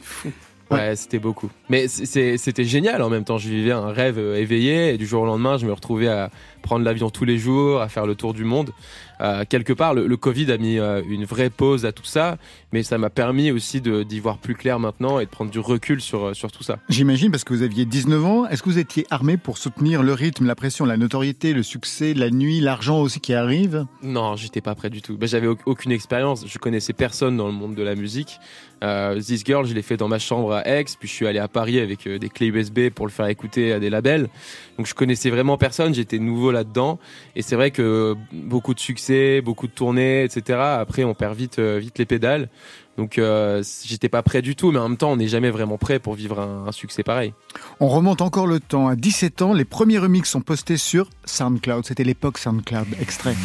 Ouais, 0.71 0.97
c'était 0.97 1.19
beaucoup. 1.19 1.51
Mais 1.71 1.89
c'était 1.89 2.65
génial 2.65 3.03
en 3.03 3.09
même 3.09 3.25
temps. 3.25 3.39
Je 3.39 3.49
vivais 3.49 3.73
un 3.73 3.91
rêve 3.91 4.19
euh, 4.19 4.37
éveillé 4.37 4.93
et 4.93 4.99
du 4.99 5.07
jour 5.07 5.23
au 5.23 5.27
lendemain, 5.27 5.57
je 5.57 5.67
me 5.67 5.73
retrouvais 5.73 6.09
à 6.09 6.31
prendre 6.63 6.85
l'avion 6.85 7.09
tous 7.11 7.25
les 7.25 7.39
jours, 7.39 7.81
à 7.81 7.89
faire 7.89 8.07
le 8.07 8.15
tour 8.15 8.35
du 8.35 8.45
monde. 8.45 8.73
Euh, 9.21 9.45
quelque 9.49 9.73
part, 9.73 9.95
le, 9.95 10.07
le 10.07 10.17
Covid 10.17 10.51
a 10.53 10.59
mis 10.59 10.79
euh, 10.79 11.03
une 11.09 11.25
vraie 11.25 11.51
pause 11.51 11.85
à 11.87 11.93
tout 11.93 12.05
ça, 12.05 12.39
mais 12.73 12.83
ça 12.83 12.99
m'a 12.99 13.11
permis 13.11 13.51
aussi 13.51 13.81
d'y 13.81 14.21
voir 14.21 14.39
plus 14.39 14.55
clair 14.55 14.79
maintenant 14.79 15.19
et 15.21 15.25
de 15.25 15.31
prendre 15.31 15.51
du 15.51 15.59
recul 15.59 16.01
sur, 16.01 16.27
euh, 16.27 16.35
sur 16.35 16.53
tout 16.53 16.63
ça. 16.63 16.79
J'imagine 16.89 17.31
parce 17.31 17.45
que 17.45 17.53
vous 17.55 17.63
aviez 17.63 17.85
19 17.85 18.25
ans. 18.25 18.47
Est-ce 18.47 18.63
que 18.63 18.69
vous 18.69 18.79
étiez 18.79 19.07
armé 19.11 19.37
pour 19.37 19.59
soutenir 19.59 20.03
le 20.03 20.13
rythme, 20.13 20.47
la 20.47 20.55
pression, 20.55 20.85
la 20.85 20.97
notoriété, 20.97 21.53
le 21.53 21.63
succès, 21.63 22.15
la 22.15 22.31
nuit, 22.31 22.61
l'argent 22.61 23.01
aussi 23.01 23.21
qui 23.21 23.35
arrive? 23.35 23.87
Non, 24.03 24.37
j'étais 24.37 24.61
pas 24.61 24.75
prêt 24.75 24.91
du 24.91 25.03
tout. 25.03 25.17
Ben, 25.17 25.29
J'avais 25.29 25.47
au- 25.47 25.57
aucune 25.67 25.93
expérience. 25.93 26.45
Je 26.47 26.59
connaissais 26.59 26.93
personne 26.93 27.37
dans 27.37 27.47
le 27.47 27.53
monde 27.55 27.75
de 27.75 27.83
la 27.83 27.95
musique. 27.95 28.39
Euh, 28.85 29.19
This 29.21 29.43
Girl, 29.45 29.67
je 29.67 29.75
l'ai 29.75 29.83
fait 29.83 29.97
dans 29.97 30.07
ma 30.07 30.21
chambre 30.21 30.53
à 30.55 30.69
Aix, 30.69 30.85
puis 31.01 31.09
je 31.09 31.13
suis 31.13 31.27
allé 31.27 31.41
à 31.41 31.49
Paris 31.49 31.81
avec 31.81 32.07
euh, 32.07 32.19
des 32.19 32.29
clés 32.29 32.47
USB 32.47 32.91
pour 32.91 33.07
le 33.07 33.11
faire 33.11 33.27
écouter 33.27 33.73
à 33.73 33.81
des 33.81 33.91
labels. 33.91 34.29
Donc 34.77 34.87
je 34.87 34.95
connaissais 34.95 35.31
vraiment 35.31 35.57
personne. 35.59 35.93
J'étais 35.95 36.21
nouveau 36.21 36.53
là-dedans. 36.53 37.01
Et 37.35 37.43
c'est 37.43 37.57
vrai 37.57 37.73
que 37.73 38.15
beaucoup 38.33 38.75
de 38.75 38.79
succès, 38.81 39.08
beaucoup 39.45 39.67
de 39.67 39.73
tournées, 39.73 40.25
etc. 40.25 40.59
Après, 40.61 41.05
on 41.05 41.15
perd 41.15 41.37
vite, 41.37 41.59
euh, 41.59 41.79
vite 41.79 41.99
les 41.99 42.07
pédales. 42.07 42.49
Donc 42.97 43.19
euh, 43.19 43.62
j'étais 43.85 44.09
pas 44.09 44.23
prêt 44.23 44.43
du 44.43 44.57
tout, 44.57 44.73
mais 44.73 44.79
en 44.79 44.88
même 44.88 44.99
temps, 44.99 45.12
on 45.12 45.17
n'est 45.17 45.29
jamais 45.29 45.50
vraiment 45.50 45.79
prêt 45.79 45.99
pour 45.99 46.15
vivre 46.15 46.41
un, 46.41 46.67
un 46.67 46.73
succès 46.73 47.03
pareil. 47.03 47.33
On 47.81 47.88
remonte 47.88 48.23
encore 48.23 48.47
le 48.47 48.59
temps. 48.59 48.88
À 48.88 48.97
17 48.97 49.43
ans, 49.43 49.53
les 49.53 49.65
premiers 49.65 49.99
remixes 49.99 50.31
sont 50.31 50.41
postés 50.41 50.77
sur 50.77 51.09
SoundCloud. 51.25 51.87
C'était 51.87 52.05
l'époque 52.05 52.38
SoundCloud. 52.38 52.88
Extrait. 53.00 53.37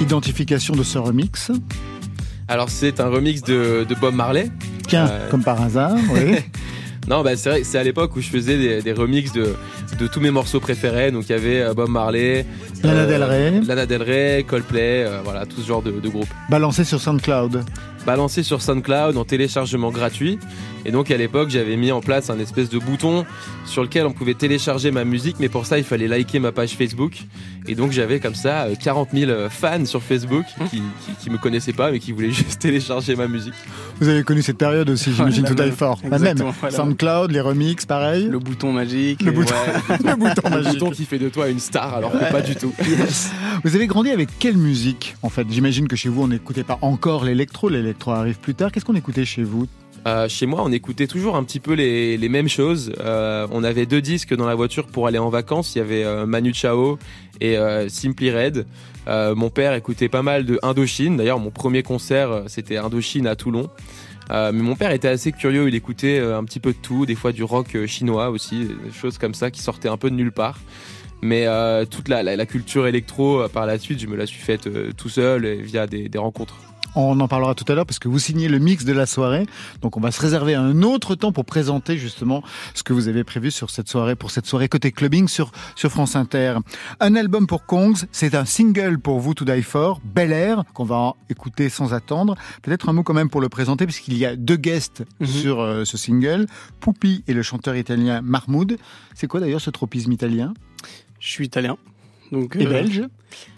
Identification 0.00 0.74
de 0.74 0.82
ce 0.82 0.98
remix. 0.98 1.50
Alors 2.48 2.68
c'est 2.68 3.00
un 3.00 3.08
remix 3.08 3.42
de, 3.42 3.86
de 3.88 3.94
Bob 3.94 4.14
Marley. 4.14 4.48
Tiens, 4.86 5.08
Euh, 5.10 5.30
comme 5.30 5.42
par 5.42 5.60
hasard, 5.62 5.94
oui. 6.12 6.36
Non, 7.06 7.22
bah 7.22 7.36
c'est 7.36 7.50
vrai, 7.50 7.64
c'est 7.64 7.76
à 7.76 7.82
l'époque 7.84 8.16
où 8.16 8.22
je 8.22 8.28
faisais 8.28 8.56
des, 8.56 8.80
des 8.80 8.92
remixes 8.92 9.32
de, 9.32 9.54
de 10.00 10.06
tous 10.06 10.20
mes 10.20 10.30
morceaux 10.30 10.58
préférés. 10.58 11.10
Donc 11.10 11.24
il 11.28 11.32
y 11.32 11.34
avait 11.34 11.60
euh, 11.60 11.74
Bob 11.74 11.90
Marley, 11.90 12.46
Lana 12.82 13.00
euh, 13.00 13.06
Del 13.06 13.22
Rey. 13.22 13.60
Lana 13.66 13.84
Del 13.84 14.02
Rey, 14.02 14.44
Coldplay, 14.48 15.04
euh, 15.04 15.20
voilà, 15.22 15.44
tout 15.44 15.60
ce 15.60 15.66
genre 15.66 15.82
de, 15.82 15.90
de 15.90 16.08
groupes. 16.08 16.30
Balancé 16.48 16.82
sur 16.84 16.98
SoundCloud. 17.02 17.62
Balancé 18.06 18.42
sur 18.42 18.60
SoundCloud 18.60 19.16
en 19.16 19.24
téléchargement 19.24 19.90
gratuit. 19.90 20.38
Et 20.84 20.90
donc 20.90 21.10
à 21.10 21.16
l'époque, 21.16 21.48
j'avais 21.48 21.76
mis 21.76 21.90
en 21.92 22.00
place 22.00 22.28
un 22.28 22.38
espèce 22.38 22.68
de 22.68 22.78
bouton 22.78 23.24
sur 23.64 23.82
lequel 23.82 24.04
on 24.04 24.12
pouvait 24.12 24.34
télécharger 24.34 24.90
ma 24.90 25.04
musique, 25.04 25.36
mais 25.40 25.48
pour 25.48 25.64
ça, 25.64 25.78
il 25.78 25.84
fallait 25.84 26.08
liker 26.08 26.38
ma 26.38 26.52
page 26.52 26.72
Facebook. 26.72 27.12
Et 27.66 27.74
donc 27.74 27.92
j'avais 27.92 28.20
comme 28.20 28.34
ça 28.34 28.64
euh, 28.64 28.74
40 28.74 29.08
000 29.14 29.32
fans 29.48 29.86
sur 29.86 30.02
Facebook 30.02 30.44
qui, 30.70 30.82
qui, 31.06 31.12
qui 31.18 31.30
me 31.30 31.38
connaissaient 31.38 31.72
pas, 31.72 31.90
mais 31.90 31.98
qui 31.98 32.12
voulaient 32.12 32.30
juste 32.32 32.60
télécharger 32.60 33.16
ma 33.16 33.26
musique. 33.26 33.54
Vous 34.00 34.08
avez 34.08 34.22
connu 34.22 34.42
cette 34.42 34.58
période 34.58 34.90
aussi, 34.90 35.14
j'imagine, 35.14 35.44
tout 35.44 35.56
à 35.58 35.70
fort. 35.70 36.00
La 36.10 36.18
même. 36.18 36.36
Voilà. 36.60 36.76
SoundCloud, 36.76 37.30
les 37.30 37.40
remixes, 37.40 37.86
pareil. 37.86 38.28
Le 38.28 38.38
bouton 38.38 38.72
magique. 38.72 39.22
Le 39.22 39.30
bouton. 39.32 39.54
Ouais, 39.88 39.96
Le 40.04 40.16
bouton 40.16 40.50
magique. 40.50 40.78
bouton 40.78 40.90
qui 40.90 41.04
fait 41.06 41.18
de 41.18 41.30
toi 41.30 41.48
une 41.48 41.60
star, 41.60 41.94
alors 41.94 42.12
que 42.12 42.30
pas 42.30 42.42
du 42.42 42.54
tout. 42.56 42.74
Vous 43.64 43.74
avez 43.74 43.86
grandi 43.86 44.10
avec 44.10 44.28
quelle 44.38 44.58
musique 44.58 45.16
En 45.22 45.30
fait, 45.30 45.46
j'imagine 45.48 45.88
que 45.88 45.96
chez 45.96 46.10
vous, 46.10 46.22
on 46.22 46.28
n'écoutait 46.28 46.64
pas 46.64 46.78
encore 46.82 47.24
l'électro. 47.24 47.70
L'électro 47.70 47.93
arrive 48.08 48.38
plus 48.38 48.54
tard. 48.54 48.70
Qu'est-ce 48.72 48.84
qu'on 48.84 48.94
écoutait 48.94 49.24
chez 49.24 49.42
vous 49.42 49.66
Euh, 50.06 50.28
chez 50.28 50.44
moi, 50.46 50.62
on 50.64 50.70
écoutait 50.72 51.06
toujours 51.06 51.36
un 51.36 51.44
petit 51.44 51.60
peu 51.60 51.72
les, 51.74 52.16
les 52.18 52.28
mêmes 52.28 52.48
choses. 52.48 52.92
Euh, 53.00 53.46
on 53.50 53.64
avait 53.64 53.86
deux 53.86 54.02
disques 54.02 54.34
dans 54.34 54.46
la 54.46 54.54
voiture 54.54 54.86
pour 54.86 55.06
aller 55.06 55.18
en 55.18 55.30
vacances. 55.30 55.74
Il 55.74 55.78
y 55.78 55.80
avait 55.80 56.04
euh, 56.04 56.26
Manu 56.26 56.52
Chao 56.52 56.98
et 57.40 57.56
Simply 57.88 58.30
Red. 58.30 58.66
Mon 59.08 59.50
père 59.50 59.74
écoutait 59.74 60.08
pas 60.08 60.22
mal 60.22 60.44
de 60.46 60.58
Indochine. 60.62 61.16
D'ailleurs, 61.16 61.38
mon 61.38 61.50
premier 61.50 61.82
concert, 61.82 62.44
c'était 62.46 62.76
Indochine 62.76 63.26
à 63.26 63.34
Toulon. 63.36 63.68
Mais 64.30 64.52
mon 64.52 64.76
père 64.76 64.92
était 64.92 65.08
assez 65.08 65.32
curieux. 65.32 65.68
Il 65.68 65.74
écoutait 65.74 66.20
un 66.20 66.44
petit 66.44 66.60
peu 66.60 66.72
de 66.72 66.78
tout, 66.80 67.04
des 67.06 67.14
fois 67.14 67.32
du 67.32 67.42
rock 67.42 67.76
chinois 67.86 68.30
aussi, 68.30 68.64
des 68.66 68.92
choses 68.92 69.18
comme 69.18 69.34
ça 69.34 69.50
qui 69.50 69.60
sortaient 69.62 69.88
un 69.90 69.96
peu 69.98 70.10
de 70.10 70.14
nulle 70.14 70.32
part. 70.32 70.58
Mais 71.22 71.46
toute 71.90 72.08
la, 72.08 72.22
la- 72.22 72.46
culture 72.46 72.86
électro, 72.86 73.46
par 73.52 73.66
la 73.66 73.78
suite, 73.78 73.98
je 74.00 74.06
me 74.06 74.16
la 74.16 74.26
suis 74.26 74.40
faite 74.40 74.68
tout 74.96 75.08
seul 75.08 75.44
et 75.44 75.56
via 75.60 75.86
des- 75.86 76.08
des 76.08 76.18
rencontres. 76.18 76.56
On 76.96 77.18
en 77.20 77.28
parlera 77.28 77.54
tout 77.54 77.64
à 77.70 77.74
l'heure 77.74 77.86
parce 77.86 77.98
que 77.98 78.08
vous 78.08 78.18
signez 78.18 78.48
le 78.48 78.58
mix 78.58 78.84
de 78.84 78.92
la 78.92 79.06
soirée. 79.06 79.46
Donc 79.82 79.96
on 79.96 80.00
va 80.00 80.10
se 80.12 80.20
réserver 80.20 80.54
un 80.54 80.82
autre 80.82 81.14
temps 81.14 81.32
pour 81.32 81.44
présenter 81.44 81.98
justement 81.98 82.42
ce 82.74 82.82
que 82.82 82.92
vous 82.92 83.08
avez 83.08 83.24
prévu 83.24 83.50
sur 83.50 83.70
cette 83.70 83.88
soirée, 83.88 84.14
pour 84.16 84.30
cette 84.30 84.46
soirée 84.46 84.68
côté 84.68 84.92
clubbing 84.92 85.26
sur, 85.28 85.50
sur 85.74 85.90
France 85.90 86.14
Inter. 86.16 86.58
Un 87.00 87.16
album 87.16 87.46
pour 87.46 87.66
Kongs, 87.66 88.04
c'est 88.12 88.34
un 88.34 88.44
single 88.44 88.98
pour 88.98 89.18
vous 89.20 89.34
To 89.34 89.44
Die 89.44 89.62
For, 89.62 90.00
Bel 90.04 90.32
Air, 90.32 90.62
qu'on 90.72 90.84
va 90.84 91.14
écouter 91.30 91.68
sans 91.68 91.92
attendre. 91.94 92.36
Peut-être 92.62 92.88
un 92.88 92.92
mot 92.92 93.02
quand 93.02 93.14
même 93.14 93.30
pour 93.30 93.40
le 93.40 93.48
présenter 93.48 93.86
puisqu'il 93.86 94.16
y 94.16 94.24
a 94.24 94.36
deux 94.36 94.56
guests 94.56 95.02
Mhm. 95.20 95.26
sur 95.26 95.60
euh, 95.60 95.84
ce 95.84 95.96
single. 95.96 96.46
Poupi 96.80 97.24
et 97.26 97.34
le 97.34 97.42
chanteur 97.42 97.74
italien 97.76 98.20
Mahmoud. 98.22 98.76
C'est 99.14 99.26
quoi 99.26 99.40
d'ailleurs 99.40 99.60
ce 99.60 99.70
tropisme 99.70 100.12
italien? 100.12 100.54
Je 101.18 101.28
suis 101.28 101.46
italien. 101.46 101.76
Donc, 102.32 102.56
Et 102.56 102.66
euh, 102.66 102.70
belge 102.70 103.02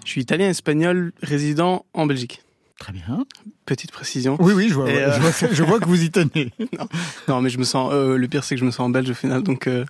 Je 0.04 0.10
suis 0.10 0.20
italien 0.22 0.48
espagnol 0.48 1.12
résident 1.22 1.84
en 1.94 2.06
Belgique. 2.06 2.42
Très 2.78 2.92
bien. 2.92 3.24
Petite 3.64 3.90
précision. 3.90 4.36
Oui, 4.38 4.52
oui, 4.54 4.68
je 4.68 4.74
vois, 4.74 4.86
euh, 4.86 5.12
je 5.14 5.20
vois, 5.20 5.52
je 5.52 5.62
vois 5.62 5.80
que 5.80 5.86
vous 5.86 6.02
y 6.02 6.10
tenez. 6.10 6.52
Non, 7.28 7.40
mais 7.40 7.48
je 7.50 7.58
me 7.58 7.64
sens. 7.64 7.90
euh, 7.92 8.16
le 8.18 8.28
pire, 8.28 8.44
c'est 8.44 8.54
que 8.54 8.60
je 8.60 8.64
me 8.66 8.70
sens 8.70 8.80
en 8.80 8.90
belge 8.90 9.10
au 9.10 9.14
final, 9.14 9.42
donc 9.42 9.64
il 9.66 9.84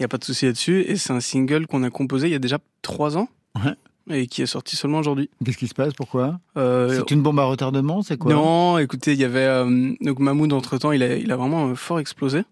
n'y 0.00 0.04
a 0.04 0.08
pas 0.08 0.18
de 0.18 0.24
souci 0.24 0.46
là-dessus. 0.46 0.80
Et 0.82 0.96
c'est 0.96 1.12
un 1.12 1.20
single 1.20 1.66
qu'on 1.66 1.82
a 1.84 1.90
composé 1.90 2.26
il 2.26 2.32
y 2.32 2.36
a 2.36 2.38
déjà 2.40 2.58
trois 2.82 3.16
ans. 3.16 3.28
Ouais. 3.56 3.74
Et 4.10 4.26
qui 4.26 4.42
est 4.42 4.46
sorti 4.46 4.74
seulement 4.74 4.98
aujourd'hui. 4.98 5.30
Qu'est-ce 5.44 5.56
qui 5.56 5.68
se 5.68 5.74
passe? 5.74 5.92
Pourquoi? 5.94 6.40
Euh, 6.56 6.96
C'est 6.98 7.12
une 7.14 7.22
bombe 7.22 7.38
à 7.38 7.44
retardement 7.44 8.02
C'est 8.02 8.16
quoi? 8.18 8.32
Non, 8.34 8.76
écoutez, 8.78 9.12
il 9.12 9.20
y 9.20 9.24
avait 9.24 9.38
euh, 9.46 9.92
donc 10.00 10.18
Mahmoud 10.18 10.52
entre 10.52 10.76
temps, 10.78 10.90
il 10.90 11.04
a, 11.04 11.14
il 11.16 11.30
a 11.30 11.36
vraiment 11.36 11.68
euh, 11.68 11.74
fort 11.76 12.00
explosé. 12.00 12.42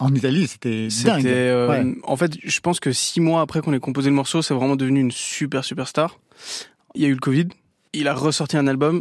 En 0.00 0.14
Italie, 0.14 0.46
c'était 0.46 0.88
C'était, 0.90 1.08
dingue. 1.10 1.26
euh, 1.26 1.68
Ouais. 1.68 1.96
en 2.04 2.16
fait, 2.16 2.32
je 2.44 2.60
pense 2.60 2.78
que 2.78 2.92
six 2.92 3.20
mois 3.20 3.40
après 3.40 3.62
qu'on 3.62 3.72
ait 3.72 3.80
composé 3.80 4.10
le 4.10 4.16
morceau, 4.16 4.42
c'est 4.42 4.52
vraiment 4.52 4.76
devenu 4.76 5.00
une 5.00 5.10
super 5.10 5.64
superstar. 5.64 6.18
Il 6.94 7.00
y 7.02 7.06
a 7.06 7.08
eu 7.08 7.14
le 7.14 7.18
Covid, 7.18 7.48
il 7.94 8.06
a 8.06 8.14
ressorti 8.14 8.56
un 8.58 8.66
album, 8.68 9.00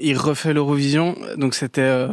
il 0.00 0.16
refait 0.18 0.52
l'Eurovision, 0.52 1.16
donc 1.36 1.54
c'était, 1.54 1.80
euh, 1.82 2.08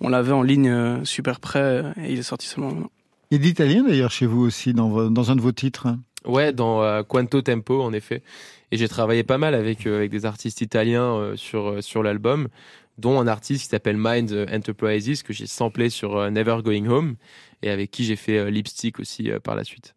on 0.00 0.08
l'avait 0.08 0.32
en 0.32 0.42
ligne 0.42 0.70
euh, 0.70 1.04
super 1.04 1.40
prêt 1.40 1.60
euh, 1.60 1.92
et 2.02 2.12
il 2.12 2.18
est 2.18 2.22
sorti 2.22 2.46
seulement 2.46 2.68
maintenant. 2.70 2.90
Il 3.30 3.36
y 3.36 3.40
a 3.40 3.42
d'italien 3.42 3.84
d'ailleurs 3.84 4.10
chez 4.10 4.26
vous 4.26 4.40
aussi 4.40 4.72
dans, 4.72 5.30
un 5.30 5.36
de 5.36 5.40
vos 5.40 5.52
titres. 5.52 5.88
Ouais, 6.24 6.52
dans 6.52 6.82
euh, 6.82 7.02
Quanto 7.02 7.42
Tempo, 7.42 7.82
en 7.82 7.92
effet. 7.92 8.22
Et 8.70 8.76
j'ai 8.78 8.88
travaillé 8.88 9.22
pas 9.22 9.38
mal 9.38 9.54
avec, 9.54 9.86
euh, 9.86 9.96
avec 9.96 10.10
des 10.10 10.24
artistes 10.24 10.60
italiens 10.60 11.14
euh, 11.14 11.36
sur, 11.36 11.68
euh, 11.68 11.80
sur 11.80 12.02
l'album, 12.02 12.48
dont 12.96 13.20
un 13.20 13.26
artiste 13.26 13.64
qui 13.64 13.68
s'appelle 13.68 13.96
Mind 13.98 14.46
Enterprises, 14.52 15.22
que 15.22 15.32
j'ai 15.32 15.46
samplé 15.46 15.90
sur 15.90 16.16
euh, 16.16 16.30
Never 16.30 16.58
Going 16.64 16.86
Home, 16.86 17.16
et 17.62 17.70
avec 17.70 17.90
qui 17.90 18.04
j'ai 18.04 18.16
fait 18.16 18.38
euh, 18.38 18.50
Lipstick 18.50 18.98
aussi 18.98 19.30
euh, 19.30 19.38
par 19.40 19.54
la 19.56 19.64
suite. 19.64 19.94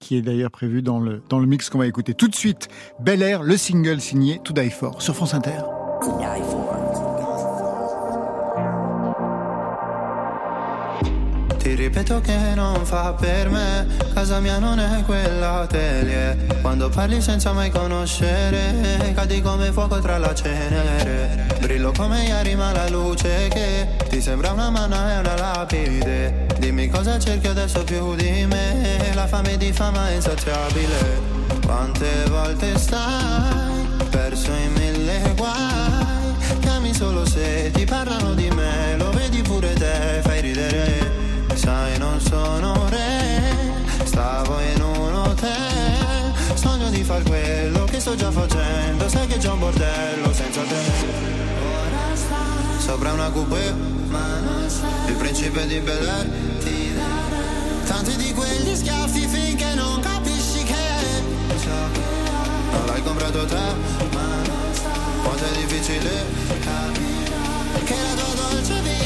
qui 0.00 0.16
est 0.16 0.22
d'ailleurs 0.22 0.50
prévu 0.52 0.80
dans 0.82 1.00
le, 1.00 1.20
dans 1.28 1.40
le 1.40 1.46
mix 1.46 1.68
qu'on 1.68 1.78
va 1.78 1.86
écouter 1.86 2.14
tout 2.14 2.28
de 2.28 2.34
suite. 2.34 2.68
Bel 3.00 3.22
Air, 3.22 3.42
le 3.42 3.56
single 3.56 4.00
signé 4.00 4.40
To 4.44 4.52
Die 4.52 4.70
For 4.70 5.02
sur 5.02 5.14
France 5.16 5.34
Inter. 5.34 5.77
Ti 11.58 11.74
ripeto 11.74 12.20
che 12.20 12.36
non 12.54 12.84
fa 12.86 13.12
per 13.12 13.50
me, 13.50 13.86
casa 14.14 14.38
mia 14.40 14.58
non 14.58 14.78
è 14.78 15.02
quella 15.04 15.66
telie. 15.68 16.46
Quando 16.62 16.88
parli 16.88 17.20
senza 17.20 17.52
mai 17.52 17.70
conoscere, 17.70 19.12
cadi 19.14 19.42
come 19.42 19.72
fuoco 19.72 19.98
tra 19.98 20.18
la 20.18 20.34
cenere. 20.34 21.46
Brillo 21.60 21.92
come 21.92 22.22
ieri 22.22 22.54
ma 22.54 22.72
la 22.72 22.88
luce 22.88 23.48
che 23.48 23.88
ti 24.08 24.20
sembra 24.22 24.52
una 24.52 24.70
manna 24.70 25.14
e 25.14 25.18
una 25.18 25.36
lapide. 25.36 26.46
Dimmi 26.58 26.88
cosa 26.88 27.18
cerchi 27.18 27.48
adesso 27.48 27.82
più 27.84 28.14
di 28.14 28.46
me, 28.46 29.10
la 29.14 29.26
fame 29.26 29.56
di 29.56 29.72
fama 29.72 30.08
è 30.08 30.14
insaziabile. 30.14 31.36
Quante 31.66 32.24
volte 32.30 32.78
stai 32.78 33.86
perso 34.08 34.52
in 34.52 34.72
mille 34.72 35.34
guai, 35.36 35.77
se 37.38 37.70
ti 37.72 37.84
parlano 37.84 38.34
di 38.34 38.50
me, 38.50 38.96
lo 38.96 39.10
vedi 39.10 39.42
pure 39.42 39.72
te, 39.74 40.20
fai 40.22 40.40
ridere. 40.40 41.16
Sai 41.54 41.98
non 41.98 42.20
sono 42.20 42.88
re, 42.88 43.52
stavo 44.04 44.58
in 44.60 44.82
un 44.82 45.14
hotel. 45.14 46.32
Sogno 46.54 46.88
di 46.90 47.02
far 47.04 47.22
quello 47.22 47.84
che 47.84 48.00
sto 48.00 48.16
già 48.16 48.32
facendo 48.32 49.08
Sai 49.08 49.26
che 49.28 49.36
c'è 49.36 49.48
un 49.48 49.60
bordello 49.60 50.32
senza 50.32 50.60
te. 50.62 50.74
Ora 50.74 52.14
stai 52.14 52.80
sopra 52.80 53.12
una 53.12 53.30
coupé 53.30 53.72
Ma 54.08 54.40
non 54.40 54.68
sei 54.68 54.88
il 55.08 55.14
principe 55.14 55.66
di 55.66 55.78
Bel 55.78 56.08
Air. 56.08 56.26
Ti 56.58 56.94
darei 56.94 57.84
tanti 57.86 58.16
di 58.16 58.32
quegli 58.32 58.74
schiaffi 58.74 59.26
finché 59.28 59.74
non 59.74 60.00
capisci 60.00 60.64
che 60.64 60.86
Ciò 61.60 61.90
che 61.92 62.00
non 62.72 62.86
l'hai 62.86 63.02
comprato 63.02 63.44
te 63.44 63.66
Ma 64.12 64.26
non 64.46 64.72
sai 64.72 65.22
quanto 65.22 65.44
è 65.44 65.56
difficile 65.58 66.24
capire 66.60 67.07
그래도 67.88 68.34
널 68.34 68.62
주비 68.62 68.97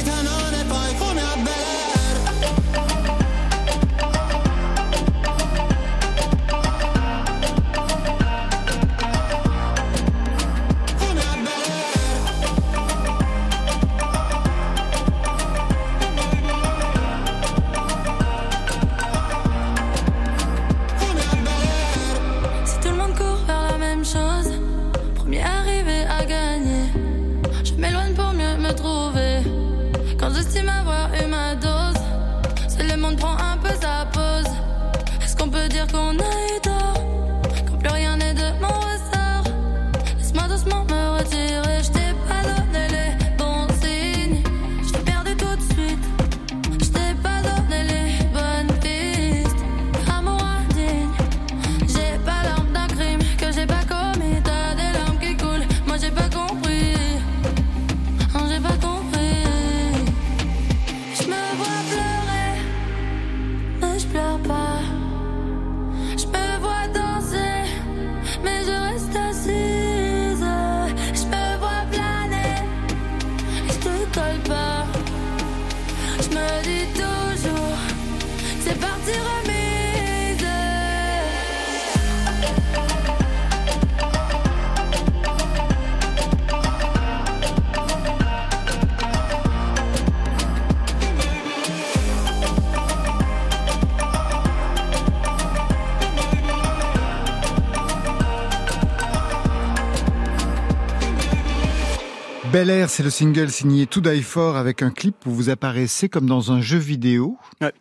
Bel 102.52 102.68
Air, 102.68 102.90
c'est 102.90 103.02
le 103.02 103.10
single 103.10 103.50
signé 103.50 103.86
To 103.86 104.00
Die 104.00 104.22
For 104.22 104.56
avec 104.56 104.82
un 104.82 104.90
clip 104.90 105.14
où 105.26 105.30
vous 105.30 105.48
apparaissez 105.48 106.08
comme 106.08 106.26
dans 106.26 106.52
un 106.52 106.60
jeu 106.60 106.76
vidéo. 106.78 107.38
Ouais. 107.60 107.72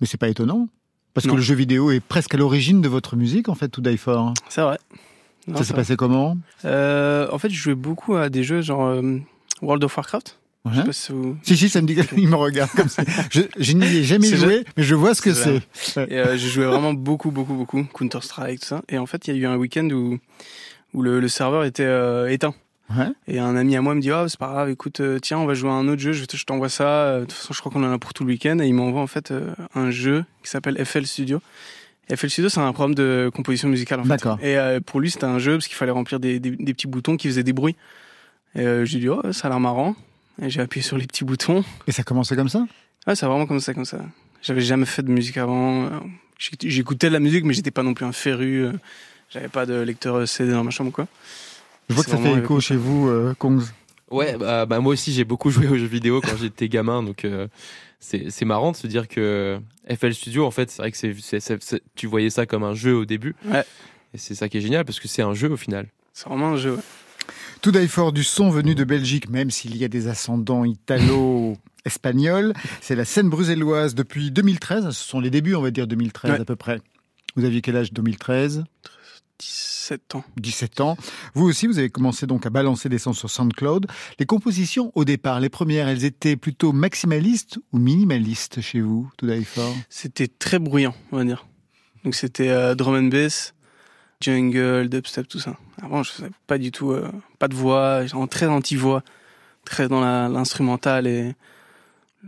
Mais 0.00 0.06
c'est 0.06 0.16
pas 0.16 0.28
étonnant. 0.28 0.68
Parce 1.14 1.26
Non. 1.26 1.32
que 1.32 1.36
le 1.36 1.42
jeu 1.42 1.54
vidéo 1.54 1.90
est 1.90 2.00
presque 2.00 2.34
à 2.34 2.38
l'origine 2.38 2.80
de 2.80 2.88
votre 2.88 3.16
musique, 3.16 3.50
en 3.50 3.54
fait, 3.54 3.68
To 3.68 3.82
Die 3.82 3.98
For. 3.98 4.32
C'est 4.48 4.62
vrai. 4.62 4.78
Non, 5.46 5.58
ça 5.58 5.64
s'est 5.64 5.74
passé 5.74 5.96
comment? 5.96 6.36
Euh, 6.64 7.28
En 7.30 7.38
fait, 7.38 7.50
je 7.50 7.56
jouais 7.56 7.74
beaucoup 7.74 8.14
à 8.14 8.30
des 8.30 8.42
jeux 8.44 8.62
genre 8.62 8.86
euh, 8.86 9.18
World 9.60 9.84
of 9.84 9.94
Warcraft. 9.96 10.38
Je 10.70 10.76
sais 10.78 10.84
pas 10.84 10.92
si 10.92 11.12
vous- 11.12 11.36
Si, 11.42 11.56
si, 11.56 11.68
ça 11.68 11.82
me 11.82 11.86
dit 11.88 11.96
qu'il 11.96 12.28
me 12.28 12.36
regarde 12.36 12.70
comme 12.70 12.88
ça. 12.88 13.02
Je, 13.30 13.42
je 13.58 13.72
n'y 13.72 13.84
ai 13.84 14.04
jamais 14.04 14.28
joué, 14.36 14.64
mais 14.76 14.84
je 14.84 14.94
vois 14.94 15.14
ce 15.14 15.20
que 15.20 15.34
C'est. 15.34 15.60
Ouais. 15.96 16.06
Euh, 16.12 16.36
j'ai 16.38 16.48
joué 16.48 16.64
vraiment 16.64 16.94
beaucoup, 16.94 17.30
beaucoup, 17.32 17.54
beaucoup. 17.54 17.82
Counter-Strike, 17.92 18.60
tout 18.60 18.66
ça. 18.66 18.82
Et 18.88 18.96
en 18.96 19.06
fait, 19.06 19.26
il 19.26 19.34
y 19.34 19.38
a 19.38 19.40
eu 19.40 19.46
un 19.46 19.56
week-end 19.56 19.88
où, 19.90 20.18
où 20.94 21.02
le, 21.02 21.18
le 21.20 21.28
serveur 21.28 21.64
était 21.64 21.82
euh, 21.84 22.30
éteint. 22.30 22.54
Ouais. 22.96 23.08
Et 23.28 23.38
un 23.38 23.56
ami 23.56 23.76
à 23.76 23.82
moi 23.82 23.94
me 23.94 24.00
dit 24.00 24.10
oh, 24.12 24.26
c'est 24.28 24.38
pas 24.38 24.48
grave, 24.48 24.70
écoute, 24.70 25.00
euh, 25.00 25.18
tiens, 25.18 25.38
on 25.38 25.46
va 25.46 25.54
jouer 25.54 25.70
à 25.70 25.74
un 25.74 25.88
autre 25.88 26.00
jeu, 26.02 26.12
je, 26.12 26.24
te- 26.24 26.36
je 26.36 26.44
t'envoie 26.44 26.68
ça. 26.68 26.84
Euh, 26.88 27.20
De 27.20 27.24
toute 27.26 27.32
façon, 27.32 27.52
je 27.54 27.60
crois 27.60 27.72
qu'on 27.72 27.82
en 27.84 27.92
a 27.92 27.98
pour 27.98 28.12
tout 28.14 28.24
le 28.24 28.30
week-end. 28.30 28.58
Et 28.58 28.66
il 28.66 28.74
m'envoie 28.74 29.00
en 29.02 29.06
fait 29.06 29.30
euh, 29.30 29.52
un 29.74 29.90
jeu 29.90 30.24
qui 30.42 30.50
s'appelle 30.50 30.82
FL 30.84 31.06
Studio. 31.06 31.40
FL 32.14 32.28
Studio, 32.28 32.48
c'est 32.50 32.60
un 32.60 32.72
programme 32.72 32.94
de 32.94 33.30
composition 33.34 33.68
musicale 33.68 34.00
en 34.00 34.04
fait. 34.04 34.08
Et 34.42 34.56
euh, 34.58 34.80
pour 34.80 35.00
lui, 35.00 35.10
c'était 35.10 35.24
un 35.24 35.38
jeu 35.38 35.52
parce 35.52 35.68
qu'il 35.68 35.76
fallait 35.76 35.92
remplir 35.92 36.20
des, 36.20 36.40
des, 36.40 36.50
des 36.50 36.74
petits 36.74 36.88
boutons 36.88 37.16
qui 37.16 37.28
faisaient 37.28 37.42
des 37.44 37.52
bruits. 37.52 37.76
Et 38.54 38.60
euh, 38.60 38.84
j'ai 38.84 38.98
dit 38.98 39.08
oh, 39.08 39.22
ça 39.32 39.46
a 39.46 39.50
l'air 39.50 39.60
marrant. 39.60 39.94
Et 40.42 40.50
j'ai 40.50 40.60
appuyé 40.60 40.82
sur 40.84 40.98
les 40.98 41.06
petits 41.06 41.24
boutons. 41.24 41.64
Et 41.86 41.92
ça 41.92 42.02
commençait 42.02 42.36
comme 42.36 42.48
ça? 42.48 42.66
Ouais, 43.06 43.14
c'est 43.14 43.26
vraiment 43.26 43.46
comme 43.46 43.60
ça, 43.60 43.72
comme 43.74 43.84
ça. 43.84 43.98
J'avais 44.42 44.60
jamais 44.60 44.86
fait 44.86 45.02
de 45.02 45.10
musique 45.10 45.36
avant. 45.36 45.88
J'éc- 46.38 46.68
J'écoutais 46.68 47.08
de 47.08 47.12
la 47.12 47.20
musique, 47.20 47.44
mais 47.44 47.54
j'étais 47.54 47.70
pas 47.70 47.82
non 47.82 47.94
plus 47.94 48.04
un 48.04 48.12
féru. 48.12 48.66
J'avais 49.30 49.48
pas 49.48 49.64
de 49.66 49.74
lecteur 49.80 50.26
CD 50.28 50.52
dans 50.52 50.64
ma 50.64 50.70
chambre 50.70 50.88
ou 50.90 50.92
quoi. 50.92 51.06
Je 51.92 51.96
vois 51.96 52.04
que 52.04 52.10
ça 52.10 52.16
fait 52.18 52.38
écho 52.38 52.60
chez 52.60 52.76
vous, 52.76 53.08
euh, 53.08 53.34
Kongs. 53.38 53.62
Ouais, 54.10 54.36
bah, 54.36 54.66
bah, 54.66 54.80
moi 54.80 54.92
aussi 54.92 55.12
j'ai 55.12 55.24
beaucoup 55.24 55.50
joué 55.50 55.68
aux 55.68 55.76
jeux 55.76 55.86
vidéo 55.86 56.20
quand 56.20 56.36
j'étais 56.38 56.68
gamin, 56.68 57.02
donc 57.02 57.24
euh, 57.24 57.48
c'est 58.00 58.44
marrant 58.44 58.72
de 58.72 58.76
se 58.76 58.86
dire 58.86 59.08
que 59.08 59.58
FL 59.88 60.12
Studio, 60.12 60.44
en 60.44 60.50
fait, 60.50 60.70
c'est 60.70 60.82
vrai 60.82 60.90
que 60.92 60.98
c'est 60.98 61.80
tu 61.94 62.06
voyais 62.06 62.28
ça 62.30 62.44
comme 62.46 62.62
un 62.64 62.74
jeu 62.74 62.94
au 62.94 63.04
début. 63.04 63.34
Ouais. 63.46 63.64
Et 64.12 64.18
c'est 64.18 64.34
ça 64.34 64.48
qui 64.48 64.58
est 64.58 64.60
génial 64.60 64.84
parce 64.84 65.00
que 65.00 65.08
c'est 65.08 65.22
un 65.22 65.32
jeu 65.34 65.50
au 65.50 65.56
final. 65.56 65.86
C'est 66.12 66.28
vraiment 66.28 66.48
un 66.48 66.56
jeu. 66.56 66.74
ouais. 66.74 66.82
To 67.62 67.70
Die 67.70 67.86
For 67.88 68.12
du 68.12 68.24
son 68.24 68.50
venu 68.50 68.74
de 68.74 68.82
Belgique, 68.84 69.30
même 69.30 69.50
s'il 69.50 69.76
y 69.76 69.84
a 69.84 69.88
des 69.88 70.08
ascendants 70.08 70.64
italo-espagnols. 70.66 72.52
C'est 72.80 72.96
la 72.96 73.04
scène 73.04 73.28
bruxelloise 73.30 73.94
depuis 73.94 74.30
2013. 74.30 74.90
Ce 74.90 75.04
sont 75.08 75.20
les 75.20 75.30
débuts, 75.30 75.54
on 75.54 75.62
va 75.62 75.70
dire 75.70 75.86
2013 75.86 76.32
Ouais. 76.32 76.40
à 76.40 76.44
peu 76.44 76.56
près. 76.56 76.80
Vous 77.36 77.44
aviez 77.44 77.60
quel 77.62 77.76
âge 77.76 77.92
2013 77.92 78.64
17 79.38 80.14
ans. 80.14 80.24
17 80.36 80.80
ans. 80.80 80.96
Vous 81.34 81.44
aussi, 81.46 81.66
vous 81.66 81.78
avez 81.78 81.90
commencé 81.90 82.26
donc 82.26 82.46
à 82.46 82.50
balancer 82.50 82.88
des 82.88 82.98
sons 82.98 83.12
sur 83.12 83.30
SoundCloud. 83.30 83.86
Les 84.18 84.26
compositions, 84.26 84.92
au 84.94 85.04
départ, 85.04 85.40
les 85.40 85.48
premières, 85.48 85.88
elles 85.88 86.04
étaient 86.04 86.36
plutôt 86.36 86.72
maximalistes 86.72 87.58
ou 87.72 87.78
minimalistes 87.78 88.60
chez 88.60 88.80
vous, 88.80 89.10
To 89.18 89.26
Die 89.26 89.44
For 89.44 89.74
C'était 89.88 90.28
très 90.28 90.58
bruyant, 90.58 90.94
on 91.10 91.16
va 91.16 91.24
dire. 91.24 91.46
Donc 92.04 92.14
c'était 92.14 92.48
euh, 92.48 92.74
drum 92.74 92.94
and 92.94 93.08
bass, 93.08 93.54
jungle, 94.20 94.88
dubstep, 94.88 95.28
tout 95.28 95.38
ça. 95.38 95.56
Avant, 95.82 96.02
je 96.02 96.10
faisais 96.12 96.30
pas 96.46 96.58
du 96.58 96.70
tout, 96.70 96.92
euh, 96.92 97.10
pas 97.38 97.48
de 97.48 97.54
voix, 97.54 98.06
genre 98.06 98.28
très 98.28 98.46
anti-voix, 98.46 99.02
très 99.64 99.88
dans 99.88 100.00
l'instrumental 100.28 101.06
et 101.06 101.34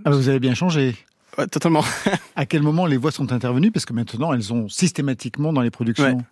ah, 0.04 0.10
Vous 0.10 0.28
avez 0.28 0.40
bien 0.40 0.54
changé. 0.54 0.96
ouais, 1.38 1.46
totalement. 1.46 1.84
À 2.36 2.46
quel 2.46 2.62
moment 2.62 2.86
les 2.86 2.96
voix 2.96 3.12
sont 3.12 3.32
intervenues? 3.32 3.70
Parce 3.70 3.84
que 3.84 3.92
maintenant, 3.92 4.32
elles 4.32 4.42
sont 4.42 4.68
systématiquement 4.68 5.52
dans 5.52 5.60
les 5.60 5.70
productions. 5.70 6.16
Ouais. 6.16 6.24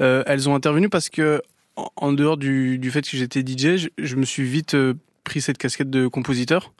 Euh, 0.00 0.22
elles 0.26 0.48
ont 0.48 0.54
intervenu 0.54 0.88
parce 0.88 1.08
que, 1.08 1.42
en, 1.76 2.12
dehors 2.12 2.36
du, 2.36 2.78
du 2.78 2.90
fait 2.90 3.02
que 3.02 3.16
j'étais 3.16 3.40
DJ, 3.40 3.76
je, 3.76 3.88
je 3.98 4.16
me 4.16 4.24
suis 4.24 4.44
vite 4.44 4.74
euh, 4.74 4.94
pris 5.24 5.40
cette 5.40 5.58
casquette 5.58 5.90
de 5.90 6.06
compositeur. 6.06 6.72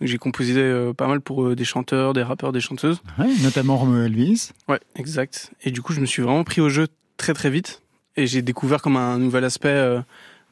J'ai 0.00 0.18
composé 0.18 0.54
euh, 0.56 0.92
pas 0.92 1.08
mal 1.08 1.20
pour 1.20 1.44
euh, 1.44 1.56
des 1.56 1.64
chanteurs, 1.64 2.12
des 2.12 2.22
rappeurs, 2.22 2.52
des 2.52 2.60
chanteuses. 2.60 3.00
Ouais, 3.18 3.26
notamment 3.42 3.76
Romeo 3.76 4.04
Elvis. 4.04 4.50
Ouais, 4.68 4.78
exact. 4.94 5.50
Et 5.64 5.70
du 5.72 5.82
coup, 5.82 5.92
je 5.92 6.00
me 6.00 6.06
suis 6.06 6.22
vraiment 6.22 6.44
pris 6.44 6.60
au 6.60 6.68
jeu 6.68 6.86
très 7.16 7.34
très 7.34 7.50
vite. 7.50 7.82
Et 8.16 8.26
j'ai 8.26 8.42
découvert 8.42 8.80
comme 8.80 8.96
un 8.96 9.18
nouvel 9.18 9.44
aspect 9.44 9.68
euh, 9.68 10.00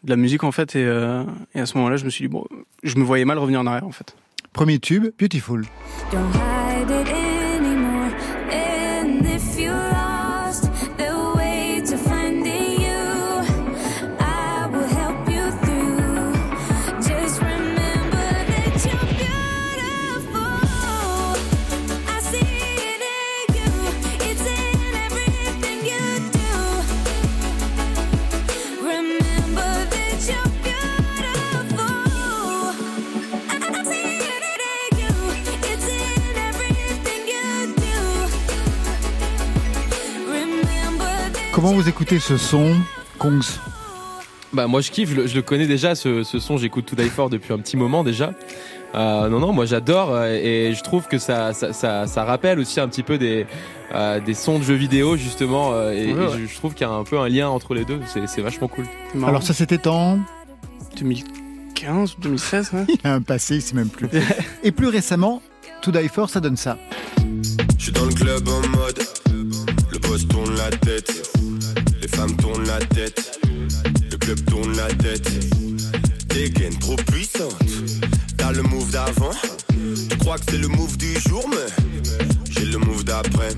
de 0.04 0.10
la 0.10 0.16
musique 0.16 0.44
en 0.44 0.52
fait. 0.52 0.74
Et, 0.74 0.84
euh, 0.84 1.22
et 1.54 1.60
à 1.60 1.66
ce 1.66 1.76
moment-là, 1.78 1.96
je 1.96 2.04
me 2.04 2.10
suis 2.10 2.24
dit, 2.24 2.28
bon, 2.28 2.44
je 2.82 2.96
me 2.96 3.04
voyais 3.04 3.24
mal 3.24 3.38
revenir 3.38 3.60
en 3.60 3.66
arrière 3.66 3.86
en 3.86 3.92
fait. 3.92 4.16
Premier 4.52 4.78
tube, 4.78 5.06
Beautiful. 5.18 5.64
Don't 6.10 6.32
hide 6.34 6.90
it 6.90 7.25
Comment 41.56 41.72
vous 41.72 41.88
écoutez 41.88 42.18
ce 42.18 42.36
son, 42.36 42.74
Kongs 43.18 43.40
Bah 44.52 44.66
moi 44.66 44.82
je 44.82 44.90
kiffe, 44.90 45.08
je 45.08 45.14
le, 45.14 45.26
je 45.26 45.34
le 45.34 45.40
connais 45.40 45.66
déjà 45.66 45.94
ce, 45.94 46.22
ce 46.22 46.38
son, 46.38 46.58
j'écoute 46.58 46.84
To 46.84 46.96
Die 46.96 47.08
For 47.08 47.30
depuis 47.30 47.54
un 47.54 47.58
petit 47.58 47.78
moment 47.78 48.04
déjà. 48.04 48.34
Euh, 48.94 49.30
non 49.30 49.40
non, 49.40 49.54
moi 49.54 49.64
j'adore 49.64 50.12
euh, 50.12 50.26
et 50.38 50.74
je 50.74 50.82
trouve 50.82 51.06
que 51.08 51.16
ça 51.16 51.54
ça, 51.54 51.72
ça, 51.72 52.06
ça 52.06 52.24
rappelle 52.24 52.58
aussi 52.58 52.78
un 52.78 52.88
petit 52.88 53.02
peu 53.02 53.16
des 53.16 53.46
euh, 53.94 54.20
des 54.20 54.34
sons 54.34 54.58
de 54.58 54.64
jeux 54.64 54.74
vidéo 54.74 55.16
justement 55.16 55.72
et, 55.72 55.86
Ouais, 55.86 56.10
et 56.10 56.12
ouais. 56.12 56.26
je, 56.40 56.46
je 56.46 56.54
trouve 56.56 56.74
qu'il 56.74 56.86
y 56.86 56.90
a 56.90 56.92
un 56.92 57.04
peu 57.04 57.18
un 57.18 57.28
lien 57.28 57.48
entre 57.48 57.72
les 57.72 57.86
deux, 57.86 58.00
c'est 58.06 58.26
c'est 58.28 58.42
vachement 58.42 58.68
cool. 58.68 58.84
Marrant. 59.14 59.28
Alors 59.30 59.42
ça 59.42 59.54
c'était 59.54 59.88
en... 59.88 60.18
2015, 60.98 62.16
2016, 62.18 62.70
ouais. 62.74 62.84
Il 62.88 62.98
y 63.02 63.06
a 63.06 63.14
un 63.14 63.22
passé, 63.22 63.60
c'est 63.62 63.74
même 63.74 63.88
plus. 63.88 64.08
Et 64.62 64.72
plus 64.72 64.88
récemment, 64.88 65.40
To 65.80 65.90
Die 65.90 66.08
For, 66.08 66.28
ça 66.28 66.40
donne 66.40 66.56
ça. 66.58 66.76
Je 67.78 67.82
suis 67.82 67.92
dans 67.92 68.04
le 68.04 68.12
club 68.12 68.46
en 68.46 68.60
mode 68.76 69.02
Le 69.90 69.98
boss 69.98 70.28
tourne 70.28 70.54
la 70.56 70.70
tête 70.70 71.35
ça 72.16 72.26
me 72.26 72.36
tourne 72.36 72.66
la 72.66 72.78
tête. 72.78 73.38
Le 74.10 74.16
club 74.16 74.44
tourne 74.46 74.74
la 74.76 74.88
tête. 74.94 75.28
Dégaine 76.28 76.78
trop 76.78 76.96
puissante. 76.96 77.54
T'as 78.38 78.52
le 78.52 78.62
move 78.62 78.90
d'avant. 78.90 79.30
Tu 80.08 80.16
crois 80.18 80.38
que 80.38 80.44
c'est 80.50 80.58
le 80.58 80.68
move 80.68 80.96
du 80.96 81.12
jour, 81.28 81.46
mais 81.50 81.84
j'ai 82.50 82.64
le 82.64 82.78
move 82.78 83.04
d'après. 83.04 83.50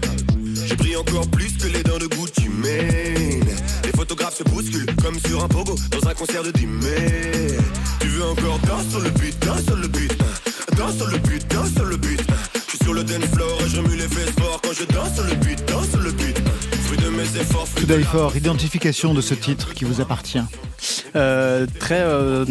J'ai 0.66 0.76
pris 0.76 0.96
encore 0.96 1.28
plus 1.30 1.56
que 1.56 1.68
les 1.68 1.82
dents 1.84 1.98
de 1.98 2.06
Gucci 2.06 2.48
Mane. 2.48 3.48
Les 3.84 3.92
photographes 3.94 4.38
se 4.38 4.42
bousculent 4.44 4.94
comme 5.02 5.18
sur 5.20 5.42
un 5.44 5.48
pogo 5.48 5.76
dans 5.90 6.08
un 6.08 6.14
concert 6.14 6.42
de 6.42 6.52
mai 6.66 7.56
Tu 8.00 8.08
veux 8.08 8.24
encore 8.24 8.58
danser 8.66 8.90
sur 8.90 9.00
le 9.00 9.10
but, 9.10 9.38
danser 9.46 9.64
sur 9.64 9.76
le 9.76 9.88
but, 9.88 10.12
hein. 10.20 10.74
danser 10.76 10.98
sur 10.98 11.06
le 11.08 11.18
but, 11.18 11.50
danser 11.50 11.74
sur 11.74 11.84
le 11.84 11.96
but. 11.96 12.20
Hein. 12.20 12.34
Je 12.54 12.70
suis 12.70 12.78
sur 12.84 12.92
le 12.92 13.04
dance 13.04 13.24
floor 13.32 13.58
et 13.64 13.68
je 13.68 13.76
remue 13.80 13.96
les 13.96 14.08
fesses 14.08 14.34
fort 14.38 14.60
quand 14.62 14.72
je 14.72 14.84
danse 14.84 15.14
sur 15.14 15.24
le 15.24 15.34
but. 15.36 15.47
To 17.42 17.86
Die 17.86 18.02
For, 18.02 18.36
identification 18.36 19.14
de 19.14 19.20
ce 19.20 19.32
titre 19.34 19.72
qui 19.72 19.84
vous 19.84 20.00
appartient. 20.00 20.40
Euh, 21.14 21.66
très 21.78 22.00
euh, 22.00 22.44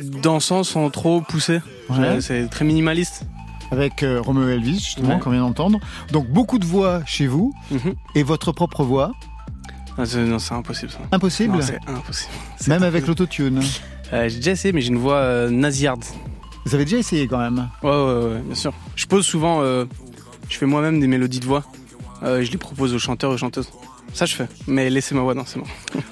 dansant 0.00 0.62
sans 0.62 0.90
trop 0.90 1.20
pousser. 1.22 1.60
Ouais. 1.90 1.98
Euh, 1.98 2.20
C'est 2.20 2.46
très 2.48 2.64
minimaliste. 2.64 3.24
Avec 3.72 4.02
euh, 4.04 4.20
Romeo 4.20 4.46
Elvis, 4.48 4.74
justement, 4.78 5.14
Ouais. 5.14 5.18
qu'on 5.18 5.30
vient 5.30 5.40
d'entendre. 5.40 5.80
Donc 6.12 6.28
beaucoup 6.28 6.60
de 6.60 6.64
voix 6.64 7.02
chez 7.04 7.26
vous 7.26 7.52
Mhm. 7.72 7.94
et 8.14 8.22
votre 8.22 8.52
propre 8.52 8.84
voix. 8.84 9.10
Ah, 9.98 10.06
c'est- 10.06 10.18
non, 10.24 10.38
c'est 10.38 10.54
impossible 10.54 10.92
ça. 10.92 10.98
Impossible, 11.10 11.60
c'est 11.62 11.78
impossible. 11.88 12.30
Même 12.68 12.82
avec 12.84 13.06
l'autotune. 13.08 13.60
Euh, 14.12 14.28
J'ai 14.28 14.36
déjà 14.36 14.52
essayé, 14.52 14.72
mais 14.72 14.82
j'ai 14.82 14.88
une 14.90 14.98
voix 14.98 15.16
euh, 15.16 15.50
nasillarde. 15.50 16.04
Vous 16.64 16.74
avez 16.76 16.84
déjà 16.84 16.98
essayé 16.98 17.26
quand 17.26 17.38
même 17.38 17.68
Ouais, 17.82 17.90
ouais, 17.90 18.24
ouais, 18.34 18.40
bien 18.44 18.54
sûr. 18.54 18.72
Je 18.94 19.06
pose 19.06 19.26
souvent, 19.26 19.62
euh, 19.62 19.84
je 20.48 20.56
fais 20.58 20.66
moi-même 20.66 21.00
des 21.00 21.08
mélodies 21.08 21.40
de 21.40 21.46
voix. 21.46 21.64
Euh, 22.22 22.38
et 22.38 22.44
je 22.44 22.52
les 22.52 22.58
propose 22.58 22.94
aux 22.94 23.00
chanteurs, 23.00 23.32
aux 23.32 23.36
chanteuses. 23.36 23.68
Ça, 24.12 24.26
je 24.26 24.34
fais. 24.34 24.46
Mais 24.66 24.90
laissez 24.90 25.14
ma 25.14 25.22
voix, 25.22 25.34
non, 25.34 25.44
c'est 25.46 25.58
bon. 25.58 25.66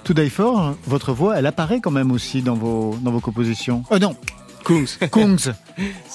To 0.04 0.14
Die 0.14 0.30
For, 0.30 0.74
votre 0.86 1.12
voix, 1.12 1.38
elle 1.38 1.46
apparaît 1.46 1.80
quand 1.80 1.90
même 1.90 2.10
aussi 2.12 2.42
dans 2.42 2.54
vos, 2.54 2.96
dans 3.02 3.10
vos 3.10 3.20
compositions. 3.20 3.82
Oh 3.90 3.98
non, 3.98 4.16
Kungs. 4.64 4.98
Kungs. 5.10 5.52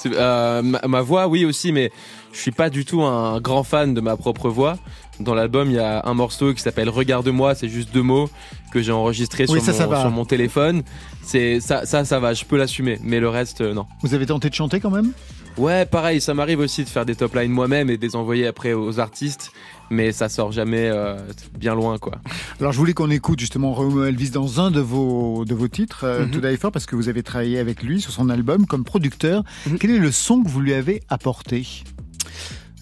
Euh, 0.06 0.62
ma, 0.62 0.80
ma 0.86 1.00
voix, 1.00 1.26
oui 1.26 1.44
aussi, 1.44 1.72
mais 1.72 1.90
je 2.32 2.38
suis 2.38 2.52
pas 2.52 2.70
du 2.70 2.84
tout 2.84 3.02
un 3.02 3.40
grand 3.40 3.64
fan 3.64 3.92
de 3.92 4.00
ma 4.00 4.16
propre 4.16 4.48
voix. 4.48 4.76
Dans 5.18 5.34
l'album, 5.34 5.68
il 5.68 5.74
y 5.74 5.80
a 5.80 6.02
un 6.04 6.14
morceau 6.14 6.54
qui 6.54 6.62
s'appelle 6.62 6.88
Regarde-moi, 6.88 7.56
c'est 7.56 7.68
juste 7.68 7.92
deux 7.92 8.02
mots 8.02 8.30
que 8.70 8.80
j'ai 8.82 8.92
enregistrés 8.92 9.46
Oui, 9.48 9.60
sur, 9.60 9.74
ça, 9.74 9.86
mon, 9.86 9.92
ça 9.92 10.00
sur 10.02 10.10
mon 10.10 10.24
téléphone. 10.24 10.82
C'est 11.22 11.58
ça, 11.58 11.86
ça, 11.86 12.04
ça 12.04 12.20
va, 12.20 12.34
je 12.34 12.44
peux 12.44 12.56
l'assumer, 12.56 13.00
mais 13.02 13.18
le 13.18 13.28
reste, 13.28 13.62
euh, 13.62 13.74
non. 13.74 13.86
Vous 14.02 14.14
avez 14.14 14.26
tenté 14.26 14.48
de 14.48 14.54
chanter 14.54 14.78
quand 14.78 14.90
même? 14.90 15.12
Ouais, 15.56 15.86
pareil, 15.86 16.20
ça 16.20 16.34
m'arrive 16.34 16.60
aussi 16.60 16.84
de 16.84 16.88
faire 16.88 17.06
des 17.06 17.16
top 17.16 17.34
lines 17.34 17.50
moi-même 17.50 17.88
et 17.90 17.96
de 17.96 18.02
les 18.02 18.14
envoyer 18.14 18.46
après 18.46 18.74
aux 18.74 19.00
artistes, 19.00 19.50
mais 19.90 20.12
ça 20.12 20.28
sort 20.28 20.52
jamais 20.52 20.88
euh, 20.88 21.16
bien 21.58 21.74
loin, 21.74 21.98
quoi. 21.98 22.14
Alors 22.60 22.72
je 22.72 22.78
voulais 22.78 22.92
qu'on 22.92 23.10
écoute 23.10 23.40
justement 23.40 23.72
Romeo 23.72 24.04
Elvis 24.04 24.30
dans 24.30 24.60
un 24.60 24.70
de 24.70 24.80
vos, 24.80 25.44
de 25.44 25.54
vos 25.54 25.68
titres, 25.68 26.04
euh. 26.04 26.26
To 26.26 26.40
Die 26.40 26.56
For, 26.56 26.72
parce 26.72 26.86
que 26.86 26.96
vous 26.96 27.08
avez 27.08 27.22
travaillé 27.22 27.58
avec 27.58 27.82
lui 27.82 28.00
sur 28.00 28.12
son 28.12 28.28
album 28.30 28.66
comme 28.66 28.84
producteur. 28.84 29.44
Mhm. 29.66 29.78
Quel 29.78 29.90
est 29.90 29.98
le 29.98 30.10
son 30.12 30.42
que 30.42 30.48
vous 30.48 30.60
lui 30.60 30.74
avez 30.74 31.02
apporté? 31.08 31.66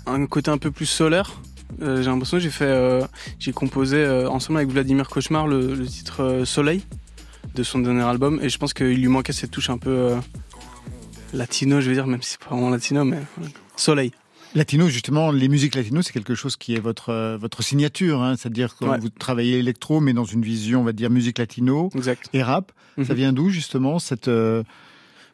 Un 0.07 0.27
côté 0.27 0.51
un 0.51 0.59
peu 0.59 0.71
plus 0.71 0.87
solaire. 0.87 1.41
Euh, 1.83 2.03
j'ai 2.03 2.11
l'impression 2.11 2.37
que 2.37 2.43
j'ai 2.43 2.51
fait, 2.51 2.67
euh, 2.67 3.03
j'ai 3.39 3.53
composé 3.53 3.97
euh, 3.97 4.29
ensemble 4.29 4.59
avec 4.59 4.71
Vladimir 4.71 5.09
Cauchemar 5.09 5.49
le, 5.49 5.75
le 5.75 5.87
titre 5.87 6.23
euh, 6.23 6.45
Soleil 6.45 6.83
de 7.55 7.63
son 7.63 7.81
dernier 7.81 8.03
album, 8.03 8.39
et 8.43 8.49
je 8.49 8.59
pense 8.59 8.75
qu'il 8.75 9.01
lui 9.01 9.09
manquait 9.09 9.33
cette 9.33 9.51
touche 9.51 9.71
un 9.71 9.79
peu 9.79 9.91
euh, 9.91 10.17
latino, 11.33 11.81
je 11.81 11.89
veux 11.89 11.95
dire, 11.95 12.07
même 12.07 12.23
si 12.23 12.33
c'est 12.33 12.41
pas 12.41 12.51
vraiment 12.55 12.71
latino, 12.71 13.05
mais 13.05 13.17
euh, 13.17 13.47
Soleil. 13.77 14.13
Latino, 14.55 14.89
justement, 14.89 15.33
les 15.33 15.49
musiques 15.49 15.75
latino, 15.75 16.01
c'est 16.03 16.13
quelque 16.13 16.35
chose 16.37 16.57
qui 16.57 16.75
est 16.75 16.81
votre, 16.81 17.09
euh, 17.11 17.37
votre 17.37 17.63
signature, 17.63 18.23
hein, 18.23 18.37
c'est-à-dire 18.37 18.77
que 18.77 18.85
Ouais. 18.85 18.99
vous 19.01 19.09
travaillez 19.09 19.59
électro, 19.59 20.01
mais 20.01 20.13
dans 20.13 20.25
une 20.25 20.43
vision, 20.43 20.81
on 20.81 20.85
va 20.85 20.93
dire, 20.93 21.11
musique 21.11 21.39
latino 21.39 21.91
Exact. 21.95 22.29
et 22.33 22.43
rap. 22.43 22.71
Ça 22.99 23.03
Mhm. 23.13 23.15
vient 23.15 23.33
d'où 23.33 23.49
justement 23.49 23.99
cette... 23.99 24.29
euh, 24.29 24.63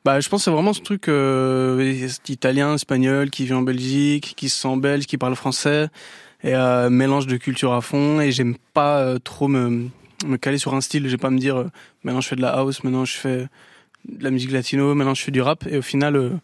Bah, 0.07 0.19
je 0.21 0.31
pense 0.31 0.41
que 0.41 0.45
c'est 0.45 0.51
vraiment 0.51 0.73
ce 0.73 0.81
truc 0.81 1.09
euh, 1.09 2.09
italien, 2.29 2.75
espagnol, 2.77 3.29
qui 3.29 3.45
vit 3.45 3.53
en 3.53 3.61
Belgique, 3.61 4.33
qui 4.35 4.49
se 4.49 4.59
sent 4.59 4.77
belge, 4.79 5.05
qui 5.05 5.19
parle 5.19 5.35
français, 5.37 5.89
et 6.43 6.55
euh, 6.55 6.89
mélange 6.89 7.27
de 7.27 7.37
culture 7.37 7.75
à 7.75 7.83
fond. 7.83 8.19
Et 8.23 8.33
j'aime 8.33 8.57
pas 8.73 9.01
euh, 9.01 9.19
trop 9.19 9.47
me, 9.49 9.89
me 10.27 10.37
caler 10.39 10.57
sur 10.57 10.73
un 10.73 10.81
style. 10.81 11.07
J'aime 11.07 11.19
pas 11.21 11.29
me 11.29 11.39
dire 11.39 11.67
maintenant 12.03 12.23
je 12.23 12.29
fais 12.29 12.37
de 12.37 12.41
la 12.41 12.55
house, 12.57 12.83
maintenant 12.83 13.05
je 13.05 13.13
fais 13.19 13.47
de 14.09 14.25
la 14.25 14.31
musique 14.31 14.53
latino, 14.53 14.95
maintenant 14.95 15.13
je 15.15 15.21
fais 15.23 15.31
du 15.33 15.43
rap. 15.43 15.67
Et 15.71 15.77
au 15.77 15.83
final, 15.83 16.41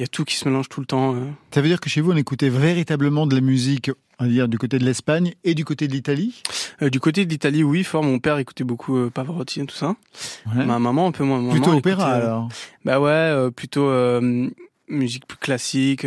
y 0.00 0.04
a 0.04 0.08
tout 0.08 0.24
qui 0.24 0.36
se 0.36 0.48
mélange 0.48 0.68
tout 0.68 0.80
le 0.80 0.86
temps. 0.86 1.14
euh. 1.14 1.20
Ça 1.52 1.60
veut 1.60 1.68
dire 1.68 1.80
que 1.80 1.88
chez 1.90 2.00
vous, 2.00 2.12
on 2.12 2.16
écoutait 2.16 2.48
véritablement 2.48 3.26
de 3.26 3.34
la 3.34 3.40
musique, 3.40 3.90
on 4.18 4.24
va 4.24 4.30
dire, 4.30 4.48
du 4.48 4.58
côté 4.58 4.78
de 4.78 4.84
l'Espagne 4.84 5.34
et 5.44 5.54
du 5.54 5.64
côté 5.64 5.88
de 5.88 5.92
l'Italie? 5.92 6.42
Euh, 6.82 6.88
du 6.90 7.00
côté 7.00 7.24
de 7.26 7.30
l'Italie, 7.30 7.62
oui, 7.62 7.84
fort. 7.84 8.02
Mon 8.02 8.18
père 8.18 8.38
écoutait 8.38 8.64
beaucoup 8.64 8.96
euh, 8.96 9.10
Pavarotti 9.10 9.60
et 9.60 9.66
tout 9.66 9.74
ça. 9.76 9.96
Ouais. 10.54 10.64
Ma 10.64 10.78
maman 10.78 11.08
un 11.08 11.12
peu 11.12 11.24
moins. 11.24 11.50
Plutôt 11.50 11.72
opéra 11.72 12.02
écoutait, 12.12 12.22
euh, 12.24 12.26
alors 12.26 12.48
Bah 12.84 13.00
ouais, 13.00 13.10
euh, 13.10 13.50
plutôt 13.50 13.90
musique 14.88 15.26
plus 15.26 15.38
classique, 15.38 16.06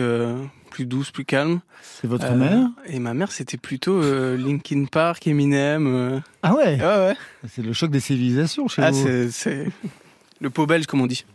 plus 0.72 0.86
douce, 0.86 1.12
plus 1.12 1.26
calme. 1.26 1.62
C'est 2.02 2.08
votre 2.08 2.32
mère? 2.34 2.70
Et 2.88 3.00
ma 3.00 3.14
mère, 3.14 3.32
c'était 3.32 3.58
plutôt 3.58 4.02
Linkin 4.36 4.86
Park, 4.92 5.28
Eminem. 5.28 6.22
Ah 6.42 6.56
ouais? 6.56 6.78
Ouais, 6.80 6.82
ouais. 6.82 7.16
C'est 7.48 7.62
le 7.62 7.74
choc 7.74 7.92
des 7.92 8.00
civilisations 8.00 8.68
chez 8.68 8.82
Ah, 8.82 8.92
vous. 8.92 9.04
c'est, 9.04 9.30
c'est 9.32 9.68
le 10.42 10.50
pot 10.50 10.66
belge, 10.66 10.88
comme 10.88 11.02
on 11.02 11.08
dit. 11.08 11.26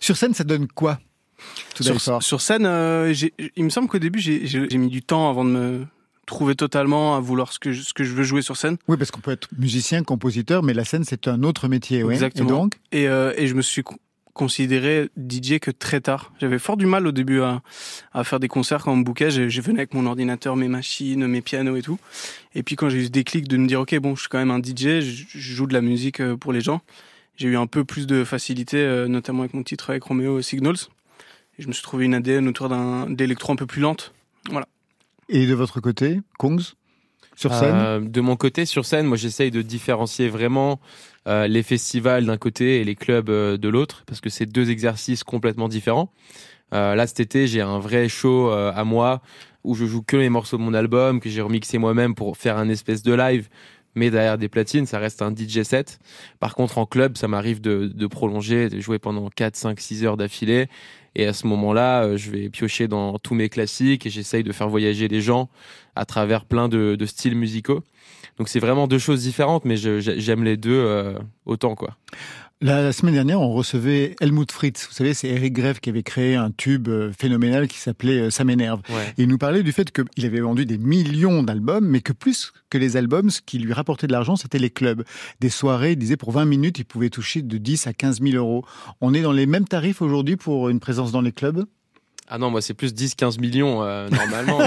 Sur 0.00 0.16
scène, 0.16 0.32
ça 0.34 0.44
donne 0.44 0.66
quoi? 0.66 0.98
Tout 1.74 1.82
Sur, 2.20 2.40
scène, 2.40 2.66
euh, 2.66 3.14
il 3.56 3.64
me 3.64 3.70
semble 3.70 3.88
qu'au 3.88 3.98
début, 3.98 4.18
j'ai, 4.18 4.68
mis 4.78 4.88
du 4.88 5.02
temps 5.02 5.30
avant 5.30 5.44
de 5.44 5.50
me 5.50 5.86
trouver 6.26 6.54
totalement 6.54 7.16
à 7.16 7.20
vouloir 7.20 7.52
ce 7.52 7.58
que 7.58 7.72
je, 7.72 7.82
ce 7.82 7.92
que 7.92 8.04
je 8.04 8.12
veux 8.14 8.22
jouer 8.22 8.42
sur 8.42 8.56
scène. 8.56 8.76
Oui, 8.88 8.96
parce 8.96 9.10
qu'on 9.10 9.20
peut 9.20 9.32
être 9.32 9.48
musicien, 9.58 10.02
compositeur, 10.04 10.62
mais 10.62 10.74
la 10.74 10.84
scène, 10.84 11.04
c'est 11.04 11.26
un 11.28 11.42
autre 11.42 11.66
métier. 11.68 12.04
ouais. 12.04 12.14
Exactement. 12.14 12.48
Et 12.48 12.52
donc 12.52 12.74
Et, 12.92 13.08
euh, 13.08 13.32
et 13.36 13.46
je 13.48 13.54
me 13.54 13.62
suis 13.62 13.82
co- 13.82 13.96
considéré 14.32 15.10
DJ 15.18 15.58
que 15.58 15.72
très 15.72 16.00
tard. 16.00 16.32
J'avais 16.40 16.60
fort 16.60 16.76
du 16.76 16.86
mal 16.86 17.06
au 17.06 17.12
début 17.12 17.40
à, 17.40 17.62
à 18.12 18.22
faire 18.22 18.38
des 18.38 18.46
concerts 18.48 18.84
quand 18.84 18.92
on 18.92 18.96
me 18.96 19.04
bookait. 19.04 19.30
Je, 19.32 19.48
je 19.48 19.60
venais 19.60 19.80
avec 19.80 19.92
mon 19.92 20.06
ordinateur, 20.06 20.54
mes 20.56 20.68
machines, 20.68 21.26
mes 21.26 21.40
pianos 21.40 21.74
et 21.76 21.82
tout. 21.82 21.98
Et 22.54 22.62
puis 22.62 22.76
quand 22.76 22.88
j'ai 22.88 22.98
eu 22.98 23.04
ce 23.06 23.10
déclic 23.10 23.48
de 23.48 23.56
me 23.56 23.66
dire, 23.66 23.80
ok, 23.80 23.98
bon, 23.98 24.14
je 24.14 24.20
suis 24.20 24.28
quand 24.28 24.38
même 24.38 24.52
un 24.52 24.60
DJ, 24.62 25.00
je, 25.00 25.24
je 25.28 25.54
joue 25.54 25.66
de 25.66 25.74
la 25.74 25.80
musique 25.80 26.20
euh, 26.20 26.36
pour 26.36 26.52
les 26.52 26.60
gens, 26.60 26.80
j'ai 27.36 27.48
eu 27.48 27.56
un 27.56 27.66
peu 27.66 27.84
plus 27.84 28.06
de 28.06 28.22
facilité, 28.22 29.04
notamment 29.08 29.40
avec 29.40 29.52
mon 29.54 29.62
titre 29.64 29.90
avec 29.90 30.04
Romeo 30.04 30.40
Signals. 30.42 30.76
Et 31.60 31.62
je 31.62 31.68
me 31.68 31.74
suis 31.74 31.82
trouvé 31.82 32.06
une 32.06 32.14
ADN 32.14 32.48
autour 32.48 32.70
d'un 32.70 33.10
d'électro 33.10 33.52
un 33.52 33.56
peu 33.56 33.66
plus 33.66 33.82
lente. 33.82 34.14
Et 35.28 35.46
de 35.46 35.54
votre 35.54 35.78
côté, 35.82 36.22
Kongs 36.38 36.72
Sur 37.36 37.52
scène 37.52 37.74
Euh, 37.74 38.00
de 38.00 38.20
mon 38.22 38.34
côté, 38.36 38.64
sur 38.64 38.86
scène, 38.86 39.04
moi 39.04 39.18
j'essaye 39.18 39.50
de 39.50 39.60
différencier 39.60 40.30
vraiment 40.30 40.80
euh, 41.28 41.46
les 41.48 41.62
festivals 41.62 42.24
d'un 42.24 42.38
côté 42.38 42.80
et 42.80 42.84
les 42.84 42.94
clubs 42.94 43.28
euh, 43.28 43.58
de 43.58 43.68
l'autre, 43.68 44.04
parce 44.06 44.22
que 44.22 44.30
c'est 44.30 44.46
deux 44.46 44.70
exercices 44.70 45.22
complètement 45.22 45.68
différents. 45.68 46.10
Euh, 46.72 46.94
là, 46.94 47.06
cet 47.06 47.20
été, 47.20 47.46
j'ai 47.46 47.60
un 47.60 47.78
vrai 47.78 48.08
show 48.08 48.50
euh, 48.50 48.72
à 48.74 48.84
moi 48.84 49.20
où 49.62 49.74
je 49.74 49.84
joue 49.84 50.00
que 50.00 50.16
les 50.16 50.30
morceaux 50.30 50.56
de 50.56 50.62
mon 50.62 50.72
album, 50.72 51.20
que 51.20 51.28
j'ai 51.28 51.42
remixé 51.42 51.76
moi-même 51.76 52.14
pour 52.14 52.38
faire 52.38 52.56
un 52.56 52.70
espèce 52.70 53.02
de 53.02 53.12
live, 53.12 53.50
mais 53.94 54.10
derrière 54.10 54.38
des 54.38 54.48
platines, 54.48 54.86
ça 54.86 54.98
reste 54.98 55.20
un 55.20 55.34
DJ 55.34 55.62
set. 55.62 55.98
Par 56.38 56.54
contre, 56.54 56.78
en 56.78 56.86
club, 56.86 57.18
ça 57.18 57.28
m'arrive 57.28 57.60
de, 57.60 57.86
de 57.86 58.06
prolonger, 58.06 58.70
de 58.70 58.80
jouer 58.80 58.98
pendant 58.98 59.28
4, 59.28 59.56
5, 59.56 59.78
6 59.78 60.04
heures 60.04 60.16
d'affilée. 60.16 60.68
Et 61.16 61.26
à 61.26 61.32
ce 61.32 61.46
moment-là, 61.46 62.04
euh, 62.04 62.16
je 62.16 62.30
vais 62.30 62.48
piocher 62.48 62.88
dans 62.88 63.18
tous 63.18 63.34
mes 63.34 63.48
classiques 63.48 64.06
et 64.06 64.10
j'essaye 64.10 64.44
de 64.44 64.52
faire 64.52 64.68
voyager 64.68 65.08
les 65.08 65.20
gens 65.20 65.48
à 65.96 66.04
travers 66.04 66.44
plein 66.44 66.68
de, 66.68 66.96
styles 67.06 67.36
musicaux. 67.36 67.82
Donc 68.38 68.48
c'est 68.48 68.60
vraiment 68.60 68.86
deux 68.86 68.98
choses 68.98 69.22
différentes, 69.22 69.64
mais 69.64 69.76
j'aime 69.76 70.44
les 70.44 70.56
deux 70.56 70.72
euh, 70.72 71.18
autant 71.46 71.74
quoi. 71.74 71.96
La, 72.62 72.92
semaine 72.92 73.14
dernière, 73.14 73.40
on 73.40 73.54
recevait 73.54 74.16
Helmut 74.20 74.52
Fritz. 74.52 74.86
Vous 74.86 74.92
savez, 74.92 75.14
c'est 75.14 75.28
Eric 75.28 75.54
Greff 75.54 75.80
qui 75.80 75.88
avait 75.88 76.02
créé 76.02 76.34
un 76.36 76.50
tube 76.50 76.88
euh, 76.88 77.10
phénoménal 77.18 77.68
qui 77.68 77.78
s'appelait 77.78 78.20
euh, 78.20 78.30
Ça 78.30 78.44
m'énerve. 78.44 78.82
Il 79.16 79.28
nous 79.28 79.38
parlait 79.38 79.62
du 79.62 79.72
fait 79.72 79.90
qu'il 79.90 80.26
avait 80.26 80.40
vendu 80.40 80.66
des 80.66 80.76
millions 80.76 81.42
d'albums, 81.42 81.86
mais 81.86 82.02
que 82.02 82.12
plus 82.12 82.52
que 82.68 82.76
les 82.76 82.98
albums, 82.98 83.30
ce 83.30 83.40
qui 83.40 83.58
lui 83.58 83.72
rapportait 83.72 84.06
de 84.08 84.12
l'argent, 84.12 84.36
c'était 84.36 84.58
les 84.58 84.68
clubs. 84.68 85.04
Des 85.40 85.48
soirées, 85.48 85.92
il 85.92 85.96
disait 85.96 86.18
pour 86.18 86.32
20 86.32 86.44
minutes, 86.44 86.78
il 86.78 86.84
pouvait 86.84 87.08
toucher 87.08 87.40
de 87.40 87.56
10 87.56 87.86
à 87.86 87.94
15 87.94 88.20
000 88.20 88.34
euros. 88.34 88.62
On 89.00 89.14
est 89.14 89.22
dans 89.22 89.32
les 89.32 89.46
mêmes 89.46 89.66
tarifs 89.66 90.02
aujourd'hui 90.02 90.36
pour 90.36 90.68
une 90.68 90.80
présence 90.80 91.12
dans 91.12 91.22
les 91.22 91.32
clubs? 91.32 91.64
Ah 92.28 92.36
non, 92.36 92.50
moi 92.50 92.60
c'est 92.60 92.74
plus 92.74 92.94
10-15 92.94 93.40
millions 93.40 93.82
euh, 93.82 94.08
normalement. 94.10 94.60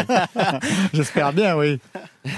J'espère 0.94 1.32
bien, 1.32 1.56
oui. 1.56 1.80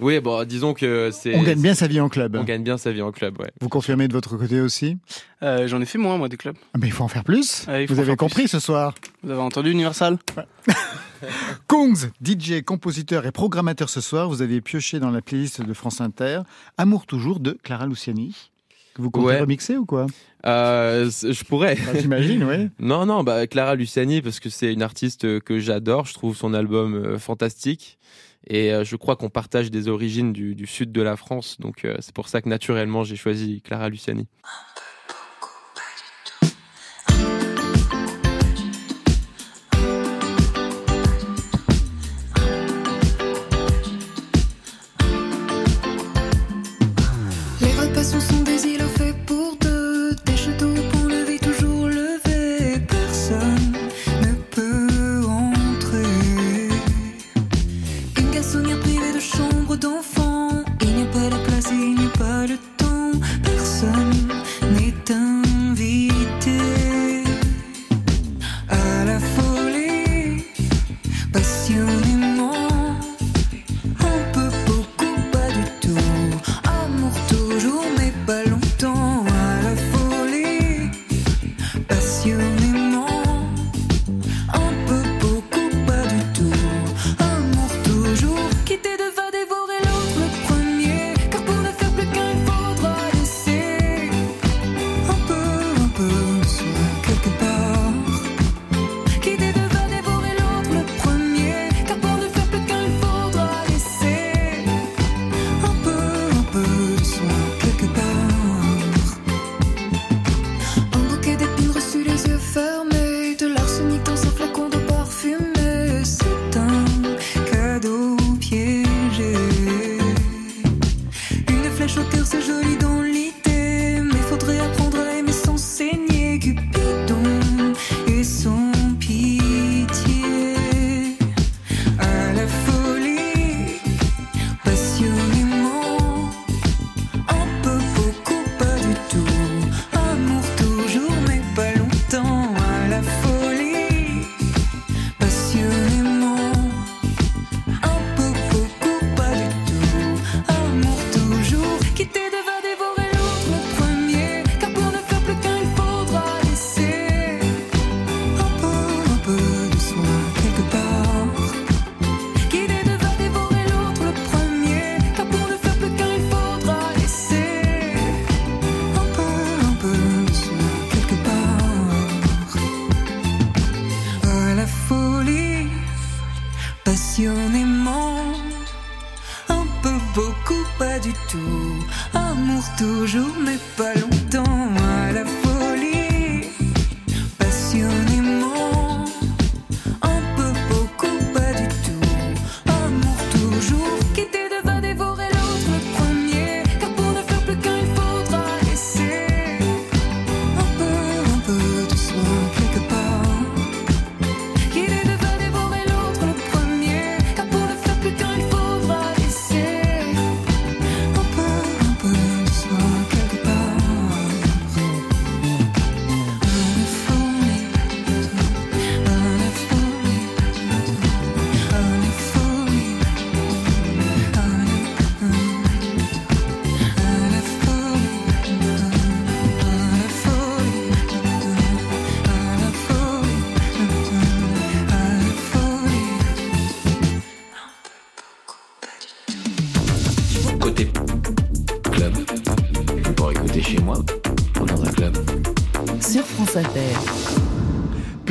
oui, 0.00 0.20
bon, 0.20 0.44
disons 0.44 0.74
que 0.74 1.10
c'est. 1.12 1.36
On 1.36 1.42
gagne 1.42 1.60
bien 1.60 1.74
sa 1.74 1.86
vie 1.86 2.00
en 2.00 2.08
club. 2.08 2.36
On 2.36 2.44
gagne 2.44 2.62
bien 2.64 2.78
sa 2.78 2.92
vie 2.92 3.02
en 3.02 3.12
club, 3.12 3.38
ouais. 3.40 3.50
Vous 3.60 3.68
confirmez 3.68 4.08
de 4.08 4.12
votre 4.12 4.36
côté 4.36 4.60
aussi? 4.60 4.96
Euh, 5.42 5.68
j'en 5.68 5.80
ai 5.80 5.86
fait 5.86 5.98
moins, 5.98 6.16
moi, 6.18 6.28
des 6.28 6.36
clubs. 6.36 6.56
Ah, 6.74 6.78
Mais 6.80 6.86
il 6.88 6.92
faut 6.92 7.04
en 7.04 7.08
faire 7.08 7.24
plus. 7.24 7.66
Ouais, 7.68 7.86
Vous 7.86 7.98
avez 8.00 8.16
compris 8.16 8.42
plus. 8.42 8.48
ce 8.48 8.58
soir. 8.60 8.94
Vous 9.22 9.30
avez 9.30 9.40
entendu 9.40 9.70
Universal? 9.70 10.18
Kongs, 11.68 12.10
DJ, 12.24 12.62
compositeur 12.64 13.26
et 13.26 13.32
programmateur 13.32 13.88
ce 13.88 14.00
soir, 14.00 14.28
vous 14.28 14.42
avez 14.42 14.60
pioché 14.60 14.98
dans 14.98 15.10
la 15.10 15.20
playlist 15.22 15.62
de 15.62 15.72
France 15.72 16.00
Inter 16.00 16.40
Amour 16.78 17.06
toujours 17.06 17.38
de 17.38 17.56
Clara 17.62 17.86
Luciani. 17.86 18.50
Vous 18.96 19.10
comptez 19.10 19.26
Ouais. 19.26 19.40
remixer 19.40 19.76
ou 19.76 19.86
quoi? 19.86 20.06
Euh, 20.44 21.08
je 21.22 21.44
pourrais. 21.44 21.76
Bah, 21.76 21.98
J'imagine, 22.00 22.44
oui. 22.44 22.68
Non, 22.80 23.06
non, 23.06 23.22
bah 23.22 23.46
Clara 23.46 23.74
Luciani 23.76 24.20
parce 24.20 24.38
que 24.40 24.50
c'est 24.50 24.72
une 24.72 24.82
artiste 24.82 25.40
que 25.40 25.58
j'adore. 25.60 26.04
Je 26.06 26.14
trouve 26.14 26.36
son 26.36 26.52
album 26.52 26.94
euh, 26.94 27.18
fantastique. 27.18 27.98
Et 28.46 28.72
euh, 28.72 28.84
je 28.84 28.96
crois 28.96 29.16
qu'on 29.16 29.30
partage 29.30 29.70
des 29.70 29.88
origines 29.88 30.32
du, 30.32 30.66
sud 30.66 30.92
de 30.92 31.02
la 31.02 31.16
France, 31.16 31.58
donc 31.60 31.84
euh, 31.84 31.96
c'est 32.00 32.14
pour 32.14 32.28
ça 32.28 32.42
que 32.42 32.48
naturellement 32.48 33.04
j'ai 33.04 33.16
choisi 33.16 33.62
Clara 33.62 33.88
Luciani. 33.88 34.26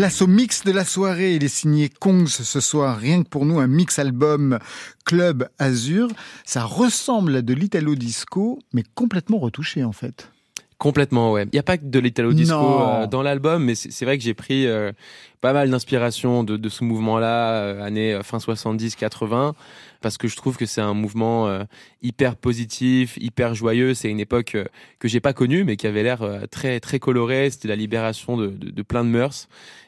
Place 0.01 0.23
au 0.23 0.25
mix 0.25 0.63
de 0.63 0.71
la 0.71 0.83
soirée. 0.83 1.35
Il 1.35 1.43
est 1.43 1.47
signé 1.47 1.87
Kongs 1.87 2.25
ce 2.25 2.59
soir. 2.59 2.97
Rien 2.97 3.21
que 3.21 3.29
pour 3.29 3.45
nous, 3.45 3.59
un 3.59 3.67
mix 3.67 3.99
album 3.99 4.57
Club 5.05 5.47
Azur. 5.59 6.07
Ça 6.43 6.63
ressemble 6.63 7.35
à 7.35 7.41
de 7.43 7.53
l'italo 7.53 7.93
disco, 7.93 8.57
mais 8.73 8.81
complètement 8.95 9.37
retouché 9.37 9.83
en 9.83 9.91
fait. 9.91 10.31
Complètement, 10.79 11.31
ouais. 11.31 11.43
Il 11.43 11.49
n'y 11.53 11.59
a 11.59 11.63
pas 11.63 11.77
que 11.77 11.85
de 11.85 11.99
l'italo 11.99 12.33
disco 12.33 12.55
euh, 12.81 13.05
dans 13.05 13.21
l'album, 13.21 13.63
mais 13.63 13.75
c'est 13.75 13.91
c'est 13.91 14.05
vrai 14.05 14.17
que 14.17 14.23
j'ai 14.23 14.33
pris 14.33 14.65
euh, 14.65 14.91
pas 15.41 15.53
mal 15.53 15.71
d'inspiration 15.71 16.43
de, 16.43 16.55
de 16.55 16.69
ce 16.69 16.83
mouvement-là, 16.83 17.53
euh, 17.53 17.83
années 17.83 18.13
euh, 18.13 18.21
fin 18.21 18.37
70-80, 18.37 19.53
parce 19.99 20.17
que 20.17 20.27
je 20.27 20.35
trouve 20.35 20.55
que 20.55 20.67
c'est 20.67 20.81
un 20.81 20.93
mouvement 20.93 21.47
euh, 21.47 21.63
hyper 22.03 22.35
positif, 22.35 23.17
hyper 23.19 23.55
joyeux. 23.55 23.95
C'est 23.95 24.09
une 24.09 24.19
époque 24.19 24.55
que 24.99 25.07
j'ai 25.07 25.19
pas 25.19 25.33
connue, 25.33 25.63
mais 25.63 25.75
qui 25.75 25.87
avait 25.87 26.03
l'air 26.03 26.23
très 26.49 26.79
très 26.79 26.99
colorée. 26.99 27.49
C'était 27.49 27.67
la 27.67 27.75
libération 27.75 28.37
de, 28.37 28.47
de, 28.47 28.69
de 28.69 28.81
plein 28.83 29.03
de 29.03 29.09
mœurs. 29.09 29.47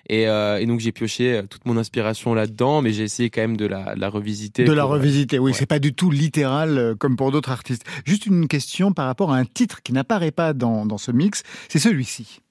Et, 0.10 0.28
euh, 0.28 0.60
et 0.60 0.66
donc 0.66 0.82
j'ai 0.82 0.92
pioché 0.92 1.42
toute 1.50 1.66
mon 1.66 1.78
inspiration 1.78 2.34
là-dedans, 2.34 2.82
mais 2.82 2.92
j'ai 2.92 3.04
essayé 3.04 3.30
quand 3.30 3.42
même 3.42 3.58
de 3.58 3.66
la, 3.66 3.96
revisiter. 4.10 4.66
De 4.66 4.74
la 4.74 4.84
pour, 4.84 4.92
revisiter, 4.92 5.40
oui, 5.40 5.52
ouais. 5.52 5.58
c'est 5.58 5.66
pas 5.66 5.80
du 5.80 5.94
tout 5.94 6.12
littéral 6.12 6.96
comme 7.00 7.16
pour 7.16 7.32
d'autres 7.32 7.52
artistes. 7.52 7.84
Juste 8.06 8.26
une 8.26 8.48
question 8.48 8.92
par 8.92 9.06
rapport 9.06 9.32
à 9.32 9.38
un 9.38 9.46
titre 9.46 9.82
qui 9.82 9.94
n'apparaît 9.94 10.32
pas 10.32 10.54
dans, 10.54 10.86
dans 10.86 10.98
ce 10.98 11.12
mix, 11.12 11.44
c'est 11.70 11.80
celui-ci. 11.80 12.42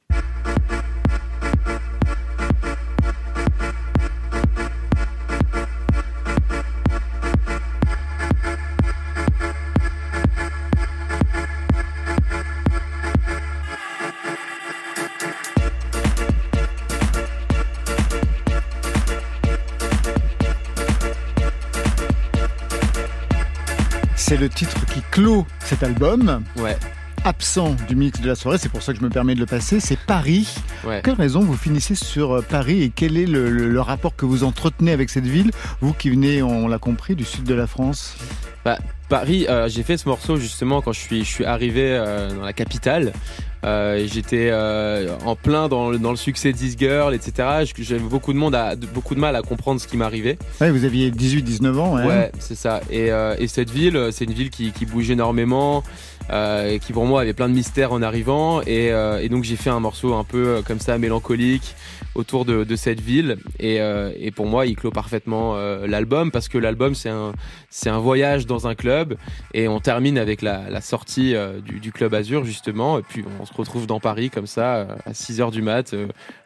Le 24.43 24.49
titre 24.49 24.85
qui 24.87 25.01
clôt 25.13 25.47
cet 25.61 25.83
album. 25.85 26.43
Ouais, 26.57 26.77
Absent 27.25 27.77
du 27.89 27.95
mix 27.95 28.21
de 28.21 28.27
la 28.27 28.35
soirée, 28.35 28.59
c'est 28.59 28.69
pour 28.69 28.83
ça 28.83 28.93
que 28.93 28.99
je 28.99 29.05
me 29.05 29.09
permets 29.11 29.37
de 29.37 29.41
le 29.41 29.47
passer, 29.47 29.79
c'est 29.79 29.97
Paris. 29.99 30.49
ouais. 30.85 31.01
Quelle 31.05 31.15
raison 31.15 31.39
vous 31.41 31.57
finissez 31.57 31.95
sur 31.95 32.33
euh, 32.33 32.43
Paris 32.43 32.83
et 32.83 32.91
quel 32.91 33.17
est 33.17 33.27
le, 33.27 33.49
le- 33.49 33.69
le 33.71 33.81
rapport 33.81 34.17
que 34.17 34.27
vous 34.27 34.43
entretenez 34.43 34.91
avec 34.91 35.09
cette 35.09 35.27
ville 35.27 35.53
Vous 35.81 35.93
qui 35.93 36.11
venez, 36.11 36.43
on 36.43 36.67
l'a 36.67 36.79
compris, 36.79 37.15
du 37.15 37.25
sud 37.25 37.45
de 37.45 37.55
la 37.55 37.69
France? 37.69 38.17
Paris, 39.09 39.47
euh, 39.49 39.69
j'ai 39.69 39.83
fait 39.85 39.97
ce 39.99 40.09
morceau 40.09 40.37
justement 40.37 40.81
quand 40.83 40.93
je 40.93 41.01
suis, 41.01 41.21
je 41.25 41.29
suis 41.31 41.45
arrivé 41.45 41.83
euh, 41.93 42.35
dans 42.35 42.43
la 42.45 42.53
capitale. 42.53 43.13
Euh, 43.65 44.07
J'étais 44.13 44.49
euh, 44.51 45.15
en 45.25 45.37
plein 45.37 45.69
dans, 45.69 45.91
le- 45.91 45.99
dans 45.99 46.11
le 46.11 46.17
succès 46.17 46.53
de 46.53 46.57
This 46.59 46.77
Girl, 46.79 47.15
etc. 47.15 47.49
J'avais 47.79 48.01
beaucoup 48.01 48.33
de 48.33 48.39
monde, 48.39 48.55
à, 48.55 48.75
beaucoup 48.77 49.15
de 49.15 49.21
mal 49.21 49.37
à 49.37 49.43
comprendre 49.43 49.81
ce 49.81 49.87
qui 49.87 49.97
m'arrivait. 49.97 50.37
Ouais, 50.61 50.71
vous 50.71 50.85
aviez 50.85 51.11
18-19 51.11 51.79
ans. 51.79 51.97
hein 51.97 52.07
Ouais, 52.07 52.33
c'est 52.41 52.57
ça. 52.57 52.81
Et, 52.91 53.13
euh, 53.13 53.35
et 53.39 53.47
cette 53.47 53.71
ville, 53.71 53.97
euh, 53.97 54.11
c'est 54.11 54.25
une 54.25 54.33
ville 54.33 54.51
qui, 54.51 54.73
qui 54.73 54.85
bouge 54.87 55.11
énormément, 55.11 55.83
euh, 56.31 56.71
et 56.73 56.79
qui 56.81 56.93
pour 56.93 57.07
moi 57.07 57.21
avait 57.21 57.35
plein 57.35 57.49
de 57.49 57.55
mystères 57.55 57.93
en 57.93 58.03
arrivant. 58.03 58.63
Et, 58.63 58.91
euh, 58.93 59.21
et 59.23 59.29
donc 59.29 59.45
j'ai 59.45 59.57
fait 59.57 59.71
un 59.71 59.81
morceau 59.81 60.15
un 60.15 60.25
peu 60.25 60.63
comme 60.67 60.81
ça, 60.81 60.99
mélancolique, 60.99 61.75
autour 62.15 62.45
de, 62.45 62.77
cette 62.77 63.01
ville. 63.01 63.37
Et, 63.59 63.81
euh, 63.81 64.13
et 64.17 64.31
pour 64.31 64.47
moi, 64.47 64.67
il 64.67 64.77
clôt 64.77 64.91
parfaitement 64.91 65.57
euh, 65.57 65.87
l'album 65.87 66.31
parce 66.31 66.49
que 66.49 66.59
l'album 66.59 66.95
c'est 66.95 67.11
un 67.91 67.99
voyage 67.99 68.47
dans 68.47 68.67
un 68.67 68.75
club 68.75 69.17
et 69.55 69.69
on 69.69 69.81
termine 69.81 70.19
avec 70.19 70.43
la, 70.43 70.81
sortie 70.81 71.35
euh, 71.35 71.61
du, 71.61 71.93
club 71.93 72.15
Azur 72.15 72.45
justement. 72.45 72.99
Et 72.99 73.03
puis 73.03 73.25
on 73.41 73.47
se 73.47 73.53
retrouve 73.55 73.87
dans 73.87 74.01
Paris 74.01 74.31
comme 74.31 74.47
ça 74.47 74.87
à 75.07 75.15
6 75.15 75.41
heures 75.41 75.51
du 75.51 75.63
mat, 75.63 75.95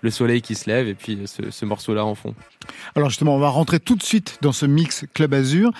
le 0.00 0.10
soleil 0.10 0.42
qui 0.42 0.54
se 0.54 0.68
lève 0.68 0.88
et 0.88 0.94
puis 0.94 1.20
ce, 1.26 1.50
ce 1.50 1.64
morceau 1.64 1.94
là 1.94 2.04
en 2.04 2.14
fond. 2.14 2.34
Alors 2.94 3.08
justement, 3.08 3.34
on 3.34 3.38
va 3.38 3.48
rentrer 3.48 3.80
tout 3.80 3.96
de 3.96 4.02
suite 4.02 4.38
dans 4.42 4.52
ce 4.52 4.66
mix 4.66 5.04
Club 5.14 5.34
Azur. 5.34 5.70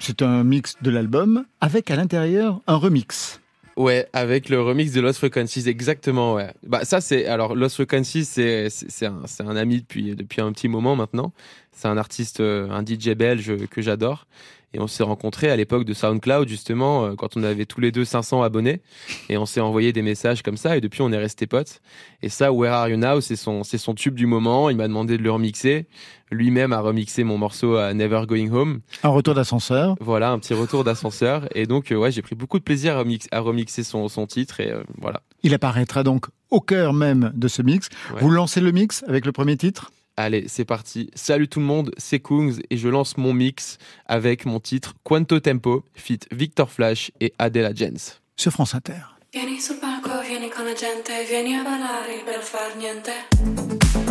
C'est 0.00 0.22
un 0.22 0.44
mix 0.44 0.74
de 0.82 0.90
l'album 0.90 1.44
avec 1.60 1.90
à 1.90 1.96
l'intérieur 1.96 2.60
un 2.66 2.76
remix. 2.76 3.40
Ouais, 3.78 4.08
avec 4.12 4.48
le 4.48 4.60
remix 4.60 4.90
de 4.90 5.00
Lost 5.00 5.20
Frequencies, 5.20 5.68
exactement, 5.68 6.34
ouais. 6.34 6.52
Bah, 6.66 6.84
ça, 6.84 7.00
c'est, 7.00 7.26
alors, 7.26 7.54
Lost 7.54 7.76
Frequencies, 7.76 8.24
c'est, 8.24 8.70
c'est, 8.70 9.06
un, 9.06 9.22
c'est 9.26 9.44
un 9.44 9.54
ami 9.54 9.82
depuis, 9.82 10.16
depuis 10.16 10.40
un 10.40 10.50
petit 10.50 10.66
moment 10.66 10.96
maintenant. 10.96 11.32
C'est 11.70 11.86
un 11.86 11.96
artiste, 11.96 12.40
euh, 12.40 12.68
un 12.70 12.84
DJ 12.84 13.10
belge 13.10 13.68
que 13.70 13.80
j'adore. 13.80 14.26
Et 14.74 14.80
on 14.80 14.86
s'est 14.86 15.02
rencontrés 15.02 15.50
à 15.50 15.56
l'époque 15.56 15.84
de 15.86 15.94
SoundCloud, 15.94 16.46
justement, 16.46 17.06
euh, 17.06 17.14
quand 17.14 17.38
on 17.38 17.42
avait 17.42 17.64
tous 17.64 17.80
les 17.80 17.90
deux 17.90 18.04
500 18.04 18.42
abonnés. 18.42 18.82
Et 19.30 19.38
on 19.38 19.46
s'est 19.46 19.60
envoyé 19.62 19.94
des 19.94 20.02
messages 20.02 20.42
comme 20.42 20.58
ça. 20.58 20.76
Et 20.76 20.82
depuis, 20.82 21.00
on 21.00 21.10
est 21.10 21.16
restés 21.16 21.46
potes. 21.46 21.80
Et 22.22 22.28
ça, 22.28 22.52
Where 22.52 22.72
Are 22.74 22.88
You 22.90 22.98
Now, 22.98 23.22
c'est 23.22 23.36
son, 23.36 23.64
c'est 23.64 23.78
son 23.78 23.94
tube 23.94 24.14
du 24.14 24.26
moment. 24.26 24.68
Il 24.68 24.76
m'a 24.76 24.86
demandé 24.86 25.16
de 25.16 25.22
le 25.22 25.30
remixer. 25.32 25.86
Lui-même 26.30 26.74
a 26.74 26.80
remixé 26.80 27.24
mon 27.24 27.38
morceau 27.38 27.76
à 27.76 27.94
Never 27.94 28.22
Going 28.28 28.50
Home. 28.52 28.80
Un 29.02 29.08
retour 29.08 29.34
d'ascenseur. 29.34 29.96
Voilà, 30.00 30.32
un 30.32 30.38
petit 30.38 30.52
retour 30.52 30.84
d'ascenseur. 30.84 31.48
Et 31.54 31.64
donc, 31.64 31.90
euh, 31.90 31.96
ouais, 31.96 32.12
j'ai 32.12 32.20
pris 32.20 32.34
beaucoup 32.34 32.58
de 32.58 32.64
plaisir 32.64 32.98
à, 32.98 33.02
remix- 33.02 33.28
à 33.32 33.40
remixer 33.40 33.82
son, 33.84 34.08
son 34.08 34.26
titre. 34.26 34.60
Et 34.60 34.70
euh, 34.70 34.82
voilà. 35.00 35.22
Il 35.42 35.54
apparaîtra 35.54 36.02
donc 36.02 36.26
au 36.50 36.60
cœur 36.60 36.92
même 36.92 37.32
de 37.34 37.48
ce 37.48 37.62
mix. 37.62 37.88
Ouais. 38.12 38.20
Vous 38.20 38.28
lancez 38.30 38.60
le 38.60 38.72
mix 38.72 39.02
avec 39.08 39.24
le 39.24 39.32
premier 39.32 39.56
titre? 39.56 39.90
Allez, 40.20 40.46
c'est 40.48 40.64
parti. 40.64 41.10
Salut 41.14 41.46
tout 41.46 41.60
le 41.60 41.66
monde, 41.66 41.92
c'est 41.96 42.18
Kungs 42.18 42.58
et 42.70 42.76
je 42.76 42.88
lance 42.88 43.16
mon 43.16 43.32
mix 43.32 43.78
avec 44.04 44.46
mon 44.46 44.58
titre 44.58 44.94
Quanto 45.04 45.38
Tempo, 45.38 45.84
feat 45.94 46.26
Victor 46.32 46.72
Flash 46.72 47.12
et 47.20 47.32
Adela 47.38 47.72
Jens. 47.72 48.20
sur 48.36 48.50
France 48.50 48.74
Inter. 48.74 49.00
Vieni 49.32 49.60
sul 49.60 49.76
palco, 49.76 50.20
vieni 50.22 50.48
con 50.48 50.64
la 50.64 50.74
gente, 50.74 51.24
vieni 51.28 51.54
a 51.54 51.62
ballare 51.62 52.22
per 52.24 52.42
far 52.42 52.74
niente. 52.76 54.07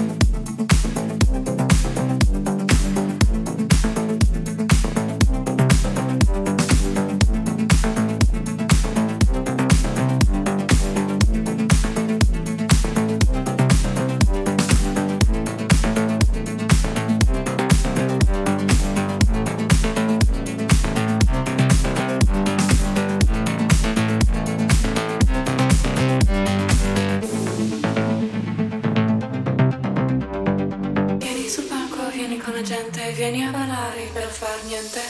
Con 32.40 32.54
la 32.54 32.62
gente, 32.62 33.14
vieni 33.14 33.44
a 33.44 33.52
ballare 33.52 34.10
per 34.14 34.28
far 34.28 34.64
niente. 34.66 35.02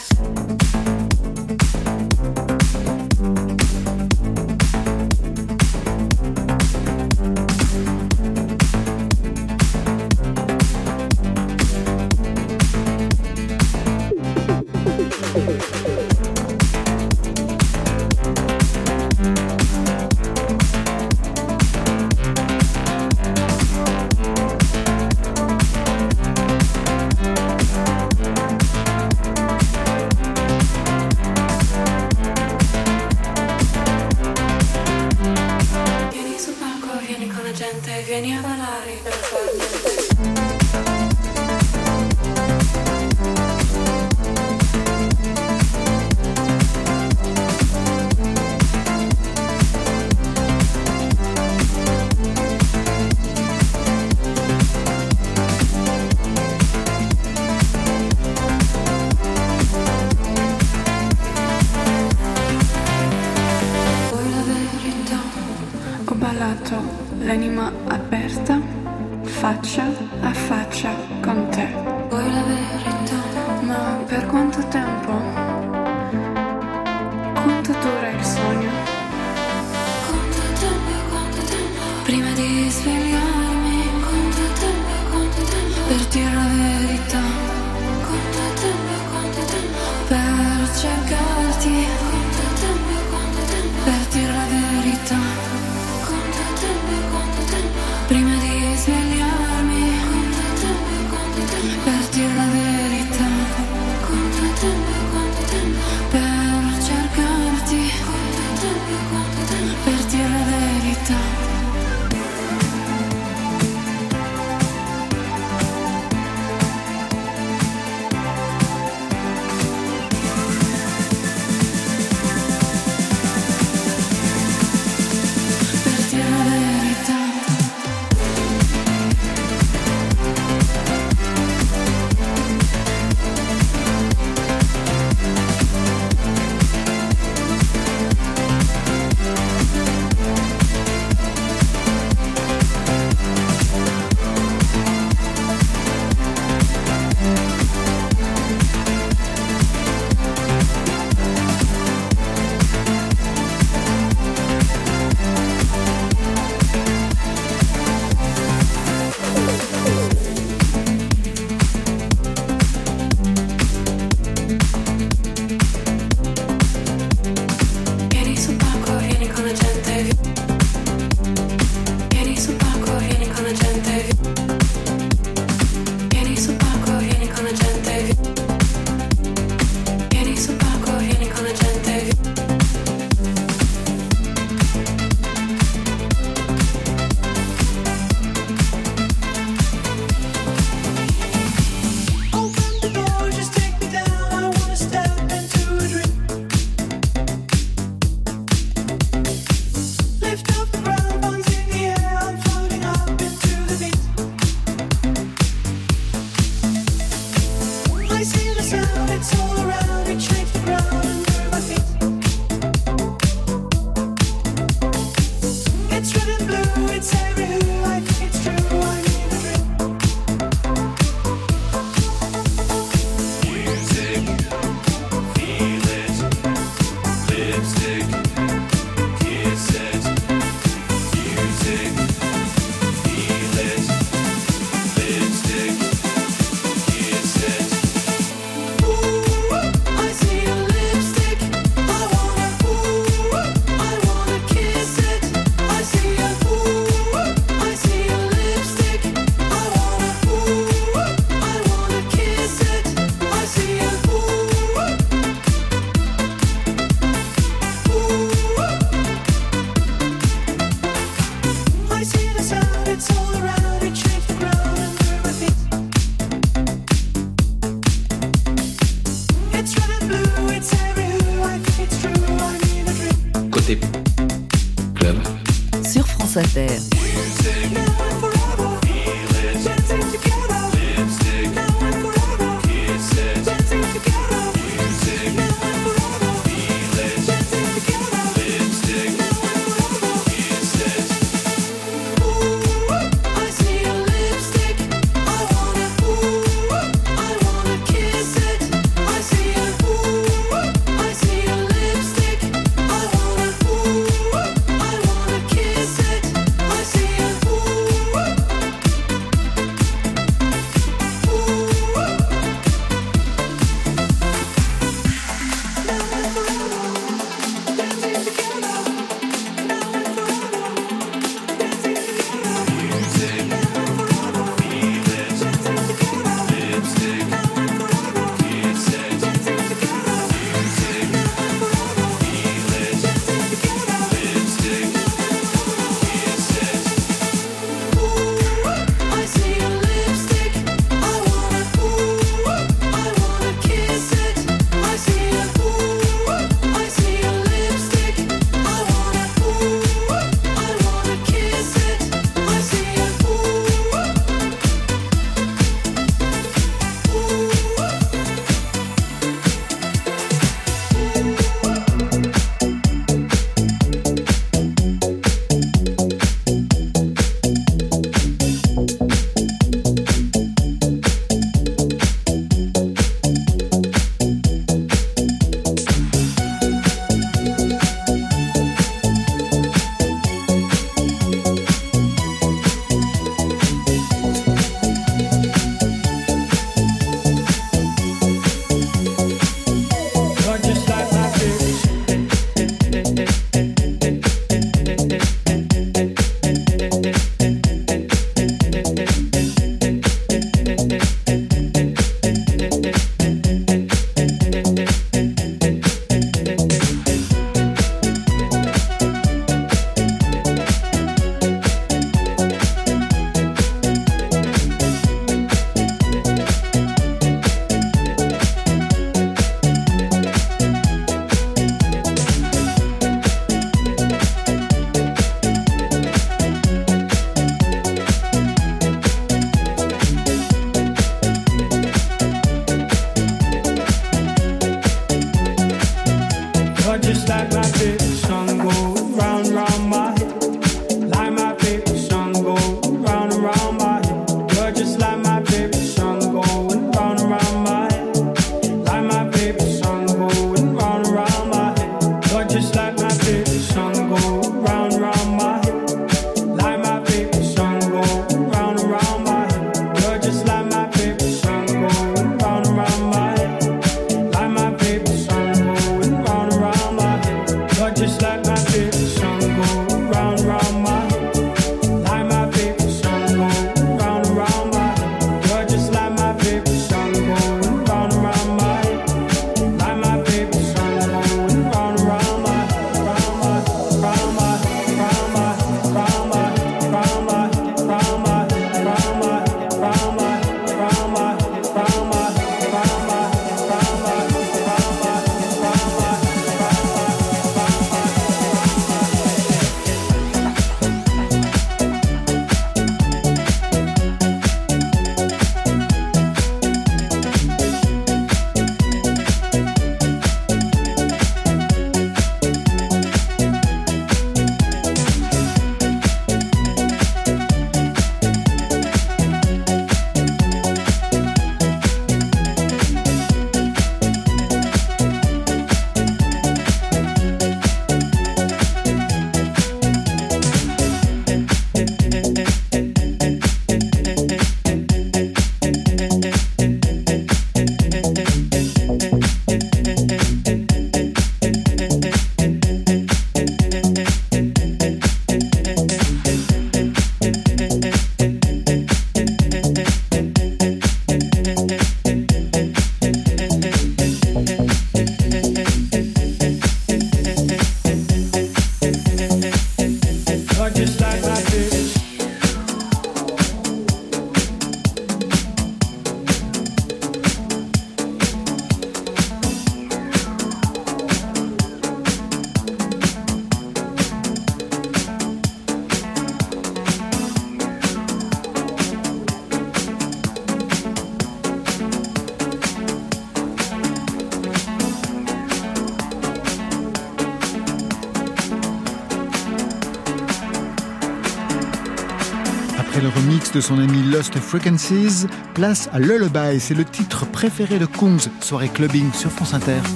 son 593.62 593.80
ami 593.80 594.03
Lost 594.03 594.38
Frequencies, 594.39 595.28
place 595.53 595.89
à 595.93 595.99
Lullaby, 595.99 596.60
c'est 596.60 596.74
le 596.74 596.86
titre 596.86 597.26
préféré 597.26 597.80
de 597.80 597.86
Kungs, 597.86 598.30
soirée 598.41 598.70
clubbing 598.70 599.12
sur 599.14 599.32
France 599.32 599.53
Inter. 599.53 599.82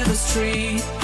the 0.00 0.14
street. 0.14 1.01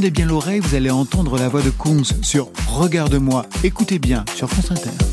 Tendez 0.00 0.10
bien 0.10 0.24
l'oreille, 0.24 0.60
vous 0.60 0.74
allez 0.74 0.90
entendre 0.90 1.36
la 1.36 1.50
voix 1.50 1.60
de 1.60 1.68
Kungs 1.68 2.22
sur 2.22 2.48
Regarde-moi. 2.68 3.44
Écoutez 3.62 3.98
bien 3.98 4.24
sur 4.34 4.48
France 4.48 4.70
Inter. 4.70 5.09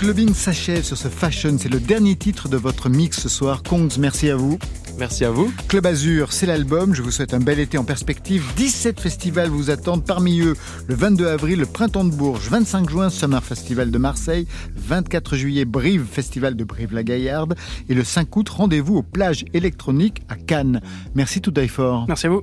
Clubbing 0.00 0.32
s'achève 0.32 0.82
sur 0.82 0.96
ce 0.96 1.08
Fashion, 1.08 1.58
c'est 1.58 1.68
le 1.68 1.78
dernier 1.78 2.16
titre 2.16 2.48
de 2.48 2.56
votre 2.56 2.88
mix 2.88 3.20
ce 3.20 3.28
soir. 3.28 3.62
Kongs, 3.62 3.98
merci 3.98 4.30
à 4.30 4.36
vous. 4.36 4.58
Merci 4.98 5.26
à 5.26 5.30
vous. 5.30 5.52
Club 5.68 5.84
Azur, 5.84 6.32
c'est 6.32 6.46
l'album. 6.46 6.94
Je 6.94 7.02
vous 7.02 7.10
souhaite 7.10 7.34
un 7.34 7.38
bel 7.38 7.60
été 7.60 7.76
en 7.76 7.84
perspective. 7.84 8.42
17 8.56 8.98
festivals 8.98 9.50
vous 9.50 9.68
attendent. 9.68 10.02
Parmi 10.02 10.40
eux, 10.40 10.54
le 10.86 10.94
22 10.94 11.26
avril, 11.28 11.58
le 11.58 11.66
Printemps 11.66 12.04
de 12.04 12.14
Bourges. 12.14 12.48
25 12.48 12.88
juin, 12.88 13.10
Summer 13.10 13.44
Festival 13.44 13.90
de 13.90 13.98
Marseille. 13.98 14.46
24 14.74 15.36
juillet, 15.36 15.66
Brive, 15.66 16.06
Festival 16.10 16.56
de 16.56 16.64
Brive-la-Gaillarde. 16.64 17.54
Et 17.90 17.94
le 17.94 18.02
5 18.02 18.34
août, 18.34 18.48
rendez-vous 18.48 18.96
aux 18.96 19.02
plages 19.02 19.44
électroniques 19.52 20.22
à 20.30 20.36
Cannes. 20.36 20.80
Merci 21.14 21.42
tout 21.42 21.52
fort. 21.68 22.06
Merci 22.08 22.26
à 22.26 22.30
vous. 22.30 22.42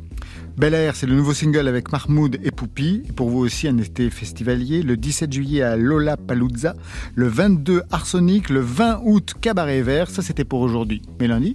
Bel 0.58 0.74
Air, 0.74 0.95
c'est 0.95 1.05
le 1.05 1.14
nouveau 1.14 1.36
single 1.36 1.68
avec 1.68 1.91
Mahmoud 1.91 2.39
et 2.43 2.49
Poupi. 2.49 3.03
Et 3.08 3.12
pour 3.12 3.30
vous 3.30 3.38
aussi, 3.38 3.68
un 3.68 3.78
été 3.78 4.10
festivalier. 4.10 4.82
Le 4.82 4.97
17 4.97 5.32
juillet 5.32 5.62
à 5.62 5.76
Lola 5.76 6.18
Paluzza. 6.18 6.74
Le 7.14 7.28
22 7.28 7.84
Arsenic. 7.91 8.49
Le 8.49 8.62
20 8.62 9.01
août, 9.05 9.36
Cabaret 9.39 9.84
Vert. 9.84 10.10
Ça, 10.10 10.24
c'était 10.24 10.45
pour 10.45 10.62
aujourd'hui. 10.62 11.03
Mais 11.20 11.28
lundi 11.28 11.53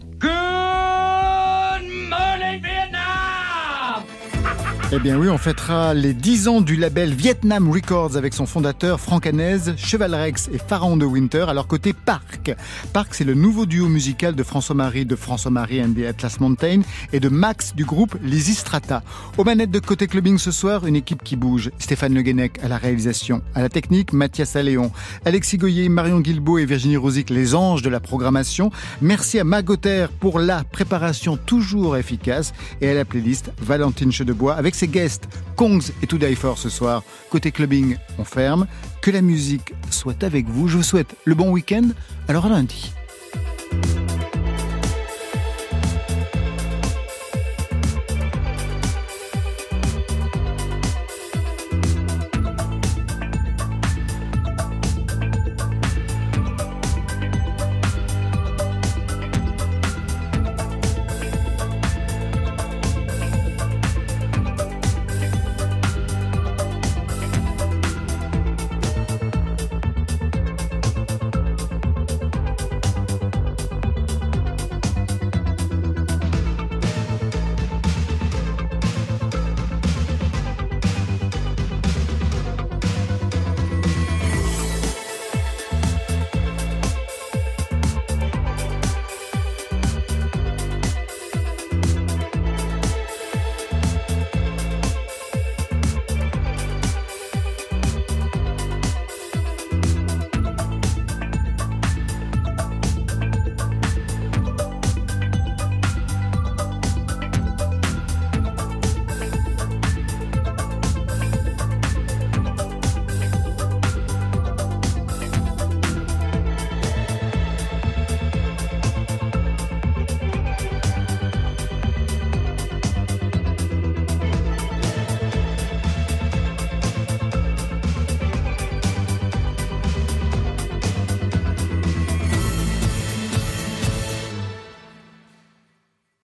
Eh 4.94 4.98
bien 4.98 5.16
oui, 5.16 5.30
on 5.30 5.38
fêtera 5.38 5.94
les 5.94 6.12
10 6.12 6.48
ans 6.48 6.60
du 6.60 6.76
label 6.76 7.14
Vietnam 7.14 7.70
Records 7.70 8.14
avec 8.18 8.34
son 8.34 8.44
fondateur 8.44 9.00
Franck 9.00 9.26
Hanez, 9.26 9.74
Cheval 9.78 10.14
Rex 10.14 10.50
et 10.52 10.58
Pharaon 10.58 10.98
de 10.98 11.06
Winter. 11.06 11.46
Alors 11.48 11.66
côté 11.66 11.94
Parc, 11.94 12.54
Parc 12.92 13.14
c'est 13.14 13.24
le 13.24 13.32
nouveau 13.32 13.64
duo 13.64 13.88
musical 13.88 14.34
de 14.34 14.42
François-Marie 14.42 15.06
de 15.06 15.16
François-Marie 15.16 15.82
and 15.82 15.94
the 15.94 16.04
Atlas 16.06 16.40
Mountain 16.40 16.82
et 17.14 17.20
de 17.20 17.30
Max 17.30 17.74
du 17.74 17.86
groupe 17.86 18.18
Les 18.22 18.40
Strata. 18.40 19.02
Aux 19.38 19.44
manettes 19.44 19.70
de 19.70 19.78
côté 19.78 20.06
clubbing 20.06 20.36
ce 20.36 20.50
soir, 20.50 20.86
une 20.86 20.96
équipe 20.96 21.22
qui 21.22 21.36
bouge. 21.36 21.70
Stéphane 21.78 22.12
Le 22.12 22.20
Guenec 22.20 22.62
à 22.62 22.68
la 22.68 22.76
réalisation, 22.76 23.40
à 23.54 23.62
la 23.62 23.70
technique 23.70 24.12
Mathias 24.12 24.56
Alléon, 24.56 24.92
Alexis 25.24 25.56
Goyer, 25.56 25.88
Marion 25.88 26.20
Guilbault 26.20 26.58
et 26.58 26.66
Virginie 26.66 26.98
Rosic, 26.98 27.30
les 27.30 27.54
anges 27.54 27.80
de 27.80 27.88
la 27.88 28.00
programmation. 28.00 28.70
Merci 29.00 29.38
à 29.38 29.44
Magoter 29.44 30.08
pour 30.20 30.38
la 30.38 30.64
préparation 30.64 31.38
toujours 31.38 31.96
efficace 31.96 32.52
et 32.82 32.90
à 32.90 32.94
la 32.94 33.06
playlist 33.06 33.52
Valentine 33.58 34.12
Chedebois 34.12 34.54
avec 34.54 34.81
ses 34.82 34.88
guests 34.88 35.28
Kongs 35.54 35.92
et 36.02 36.08
To 36.08 36.18
Die 36.18 36.34
For 36.34 36.58
ce 36.58 36.68
soir. 36.68 37.04
Côté 37.30 37.52
clubbing, 37.52 37.96
on 38.18 38.24
ferme. 38.24 38.66
Que 39.00 39.12
la 39.12 39.22
musique 39.22 39.74
soit 39.90 40.24
avec 40.24 40.48
vous. 40.48 40.66
Je 40.66 40.78
vous 40.78 40.82
souhaite 40.82 41.14
le 41.24 41.36
bon 41.36 41.50
week-end. 41.50 41.90
Alors 42.26 42.46
à 42.46 42.48
lundi. 42.48 42.92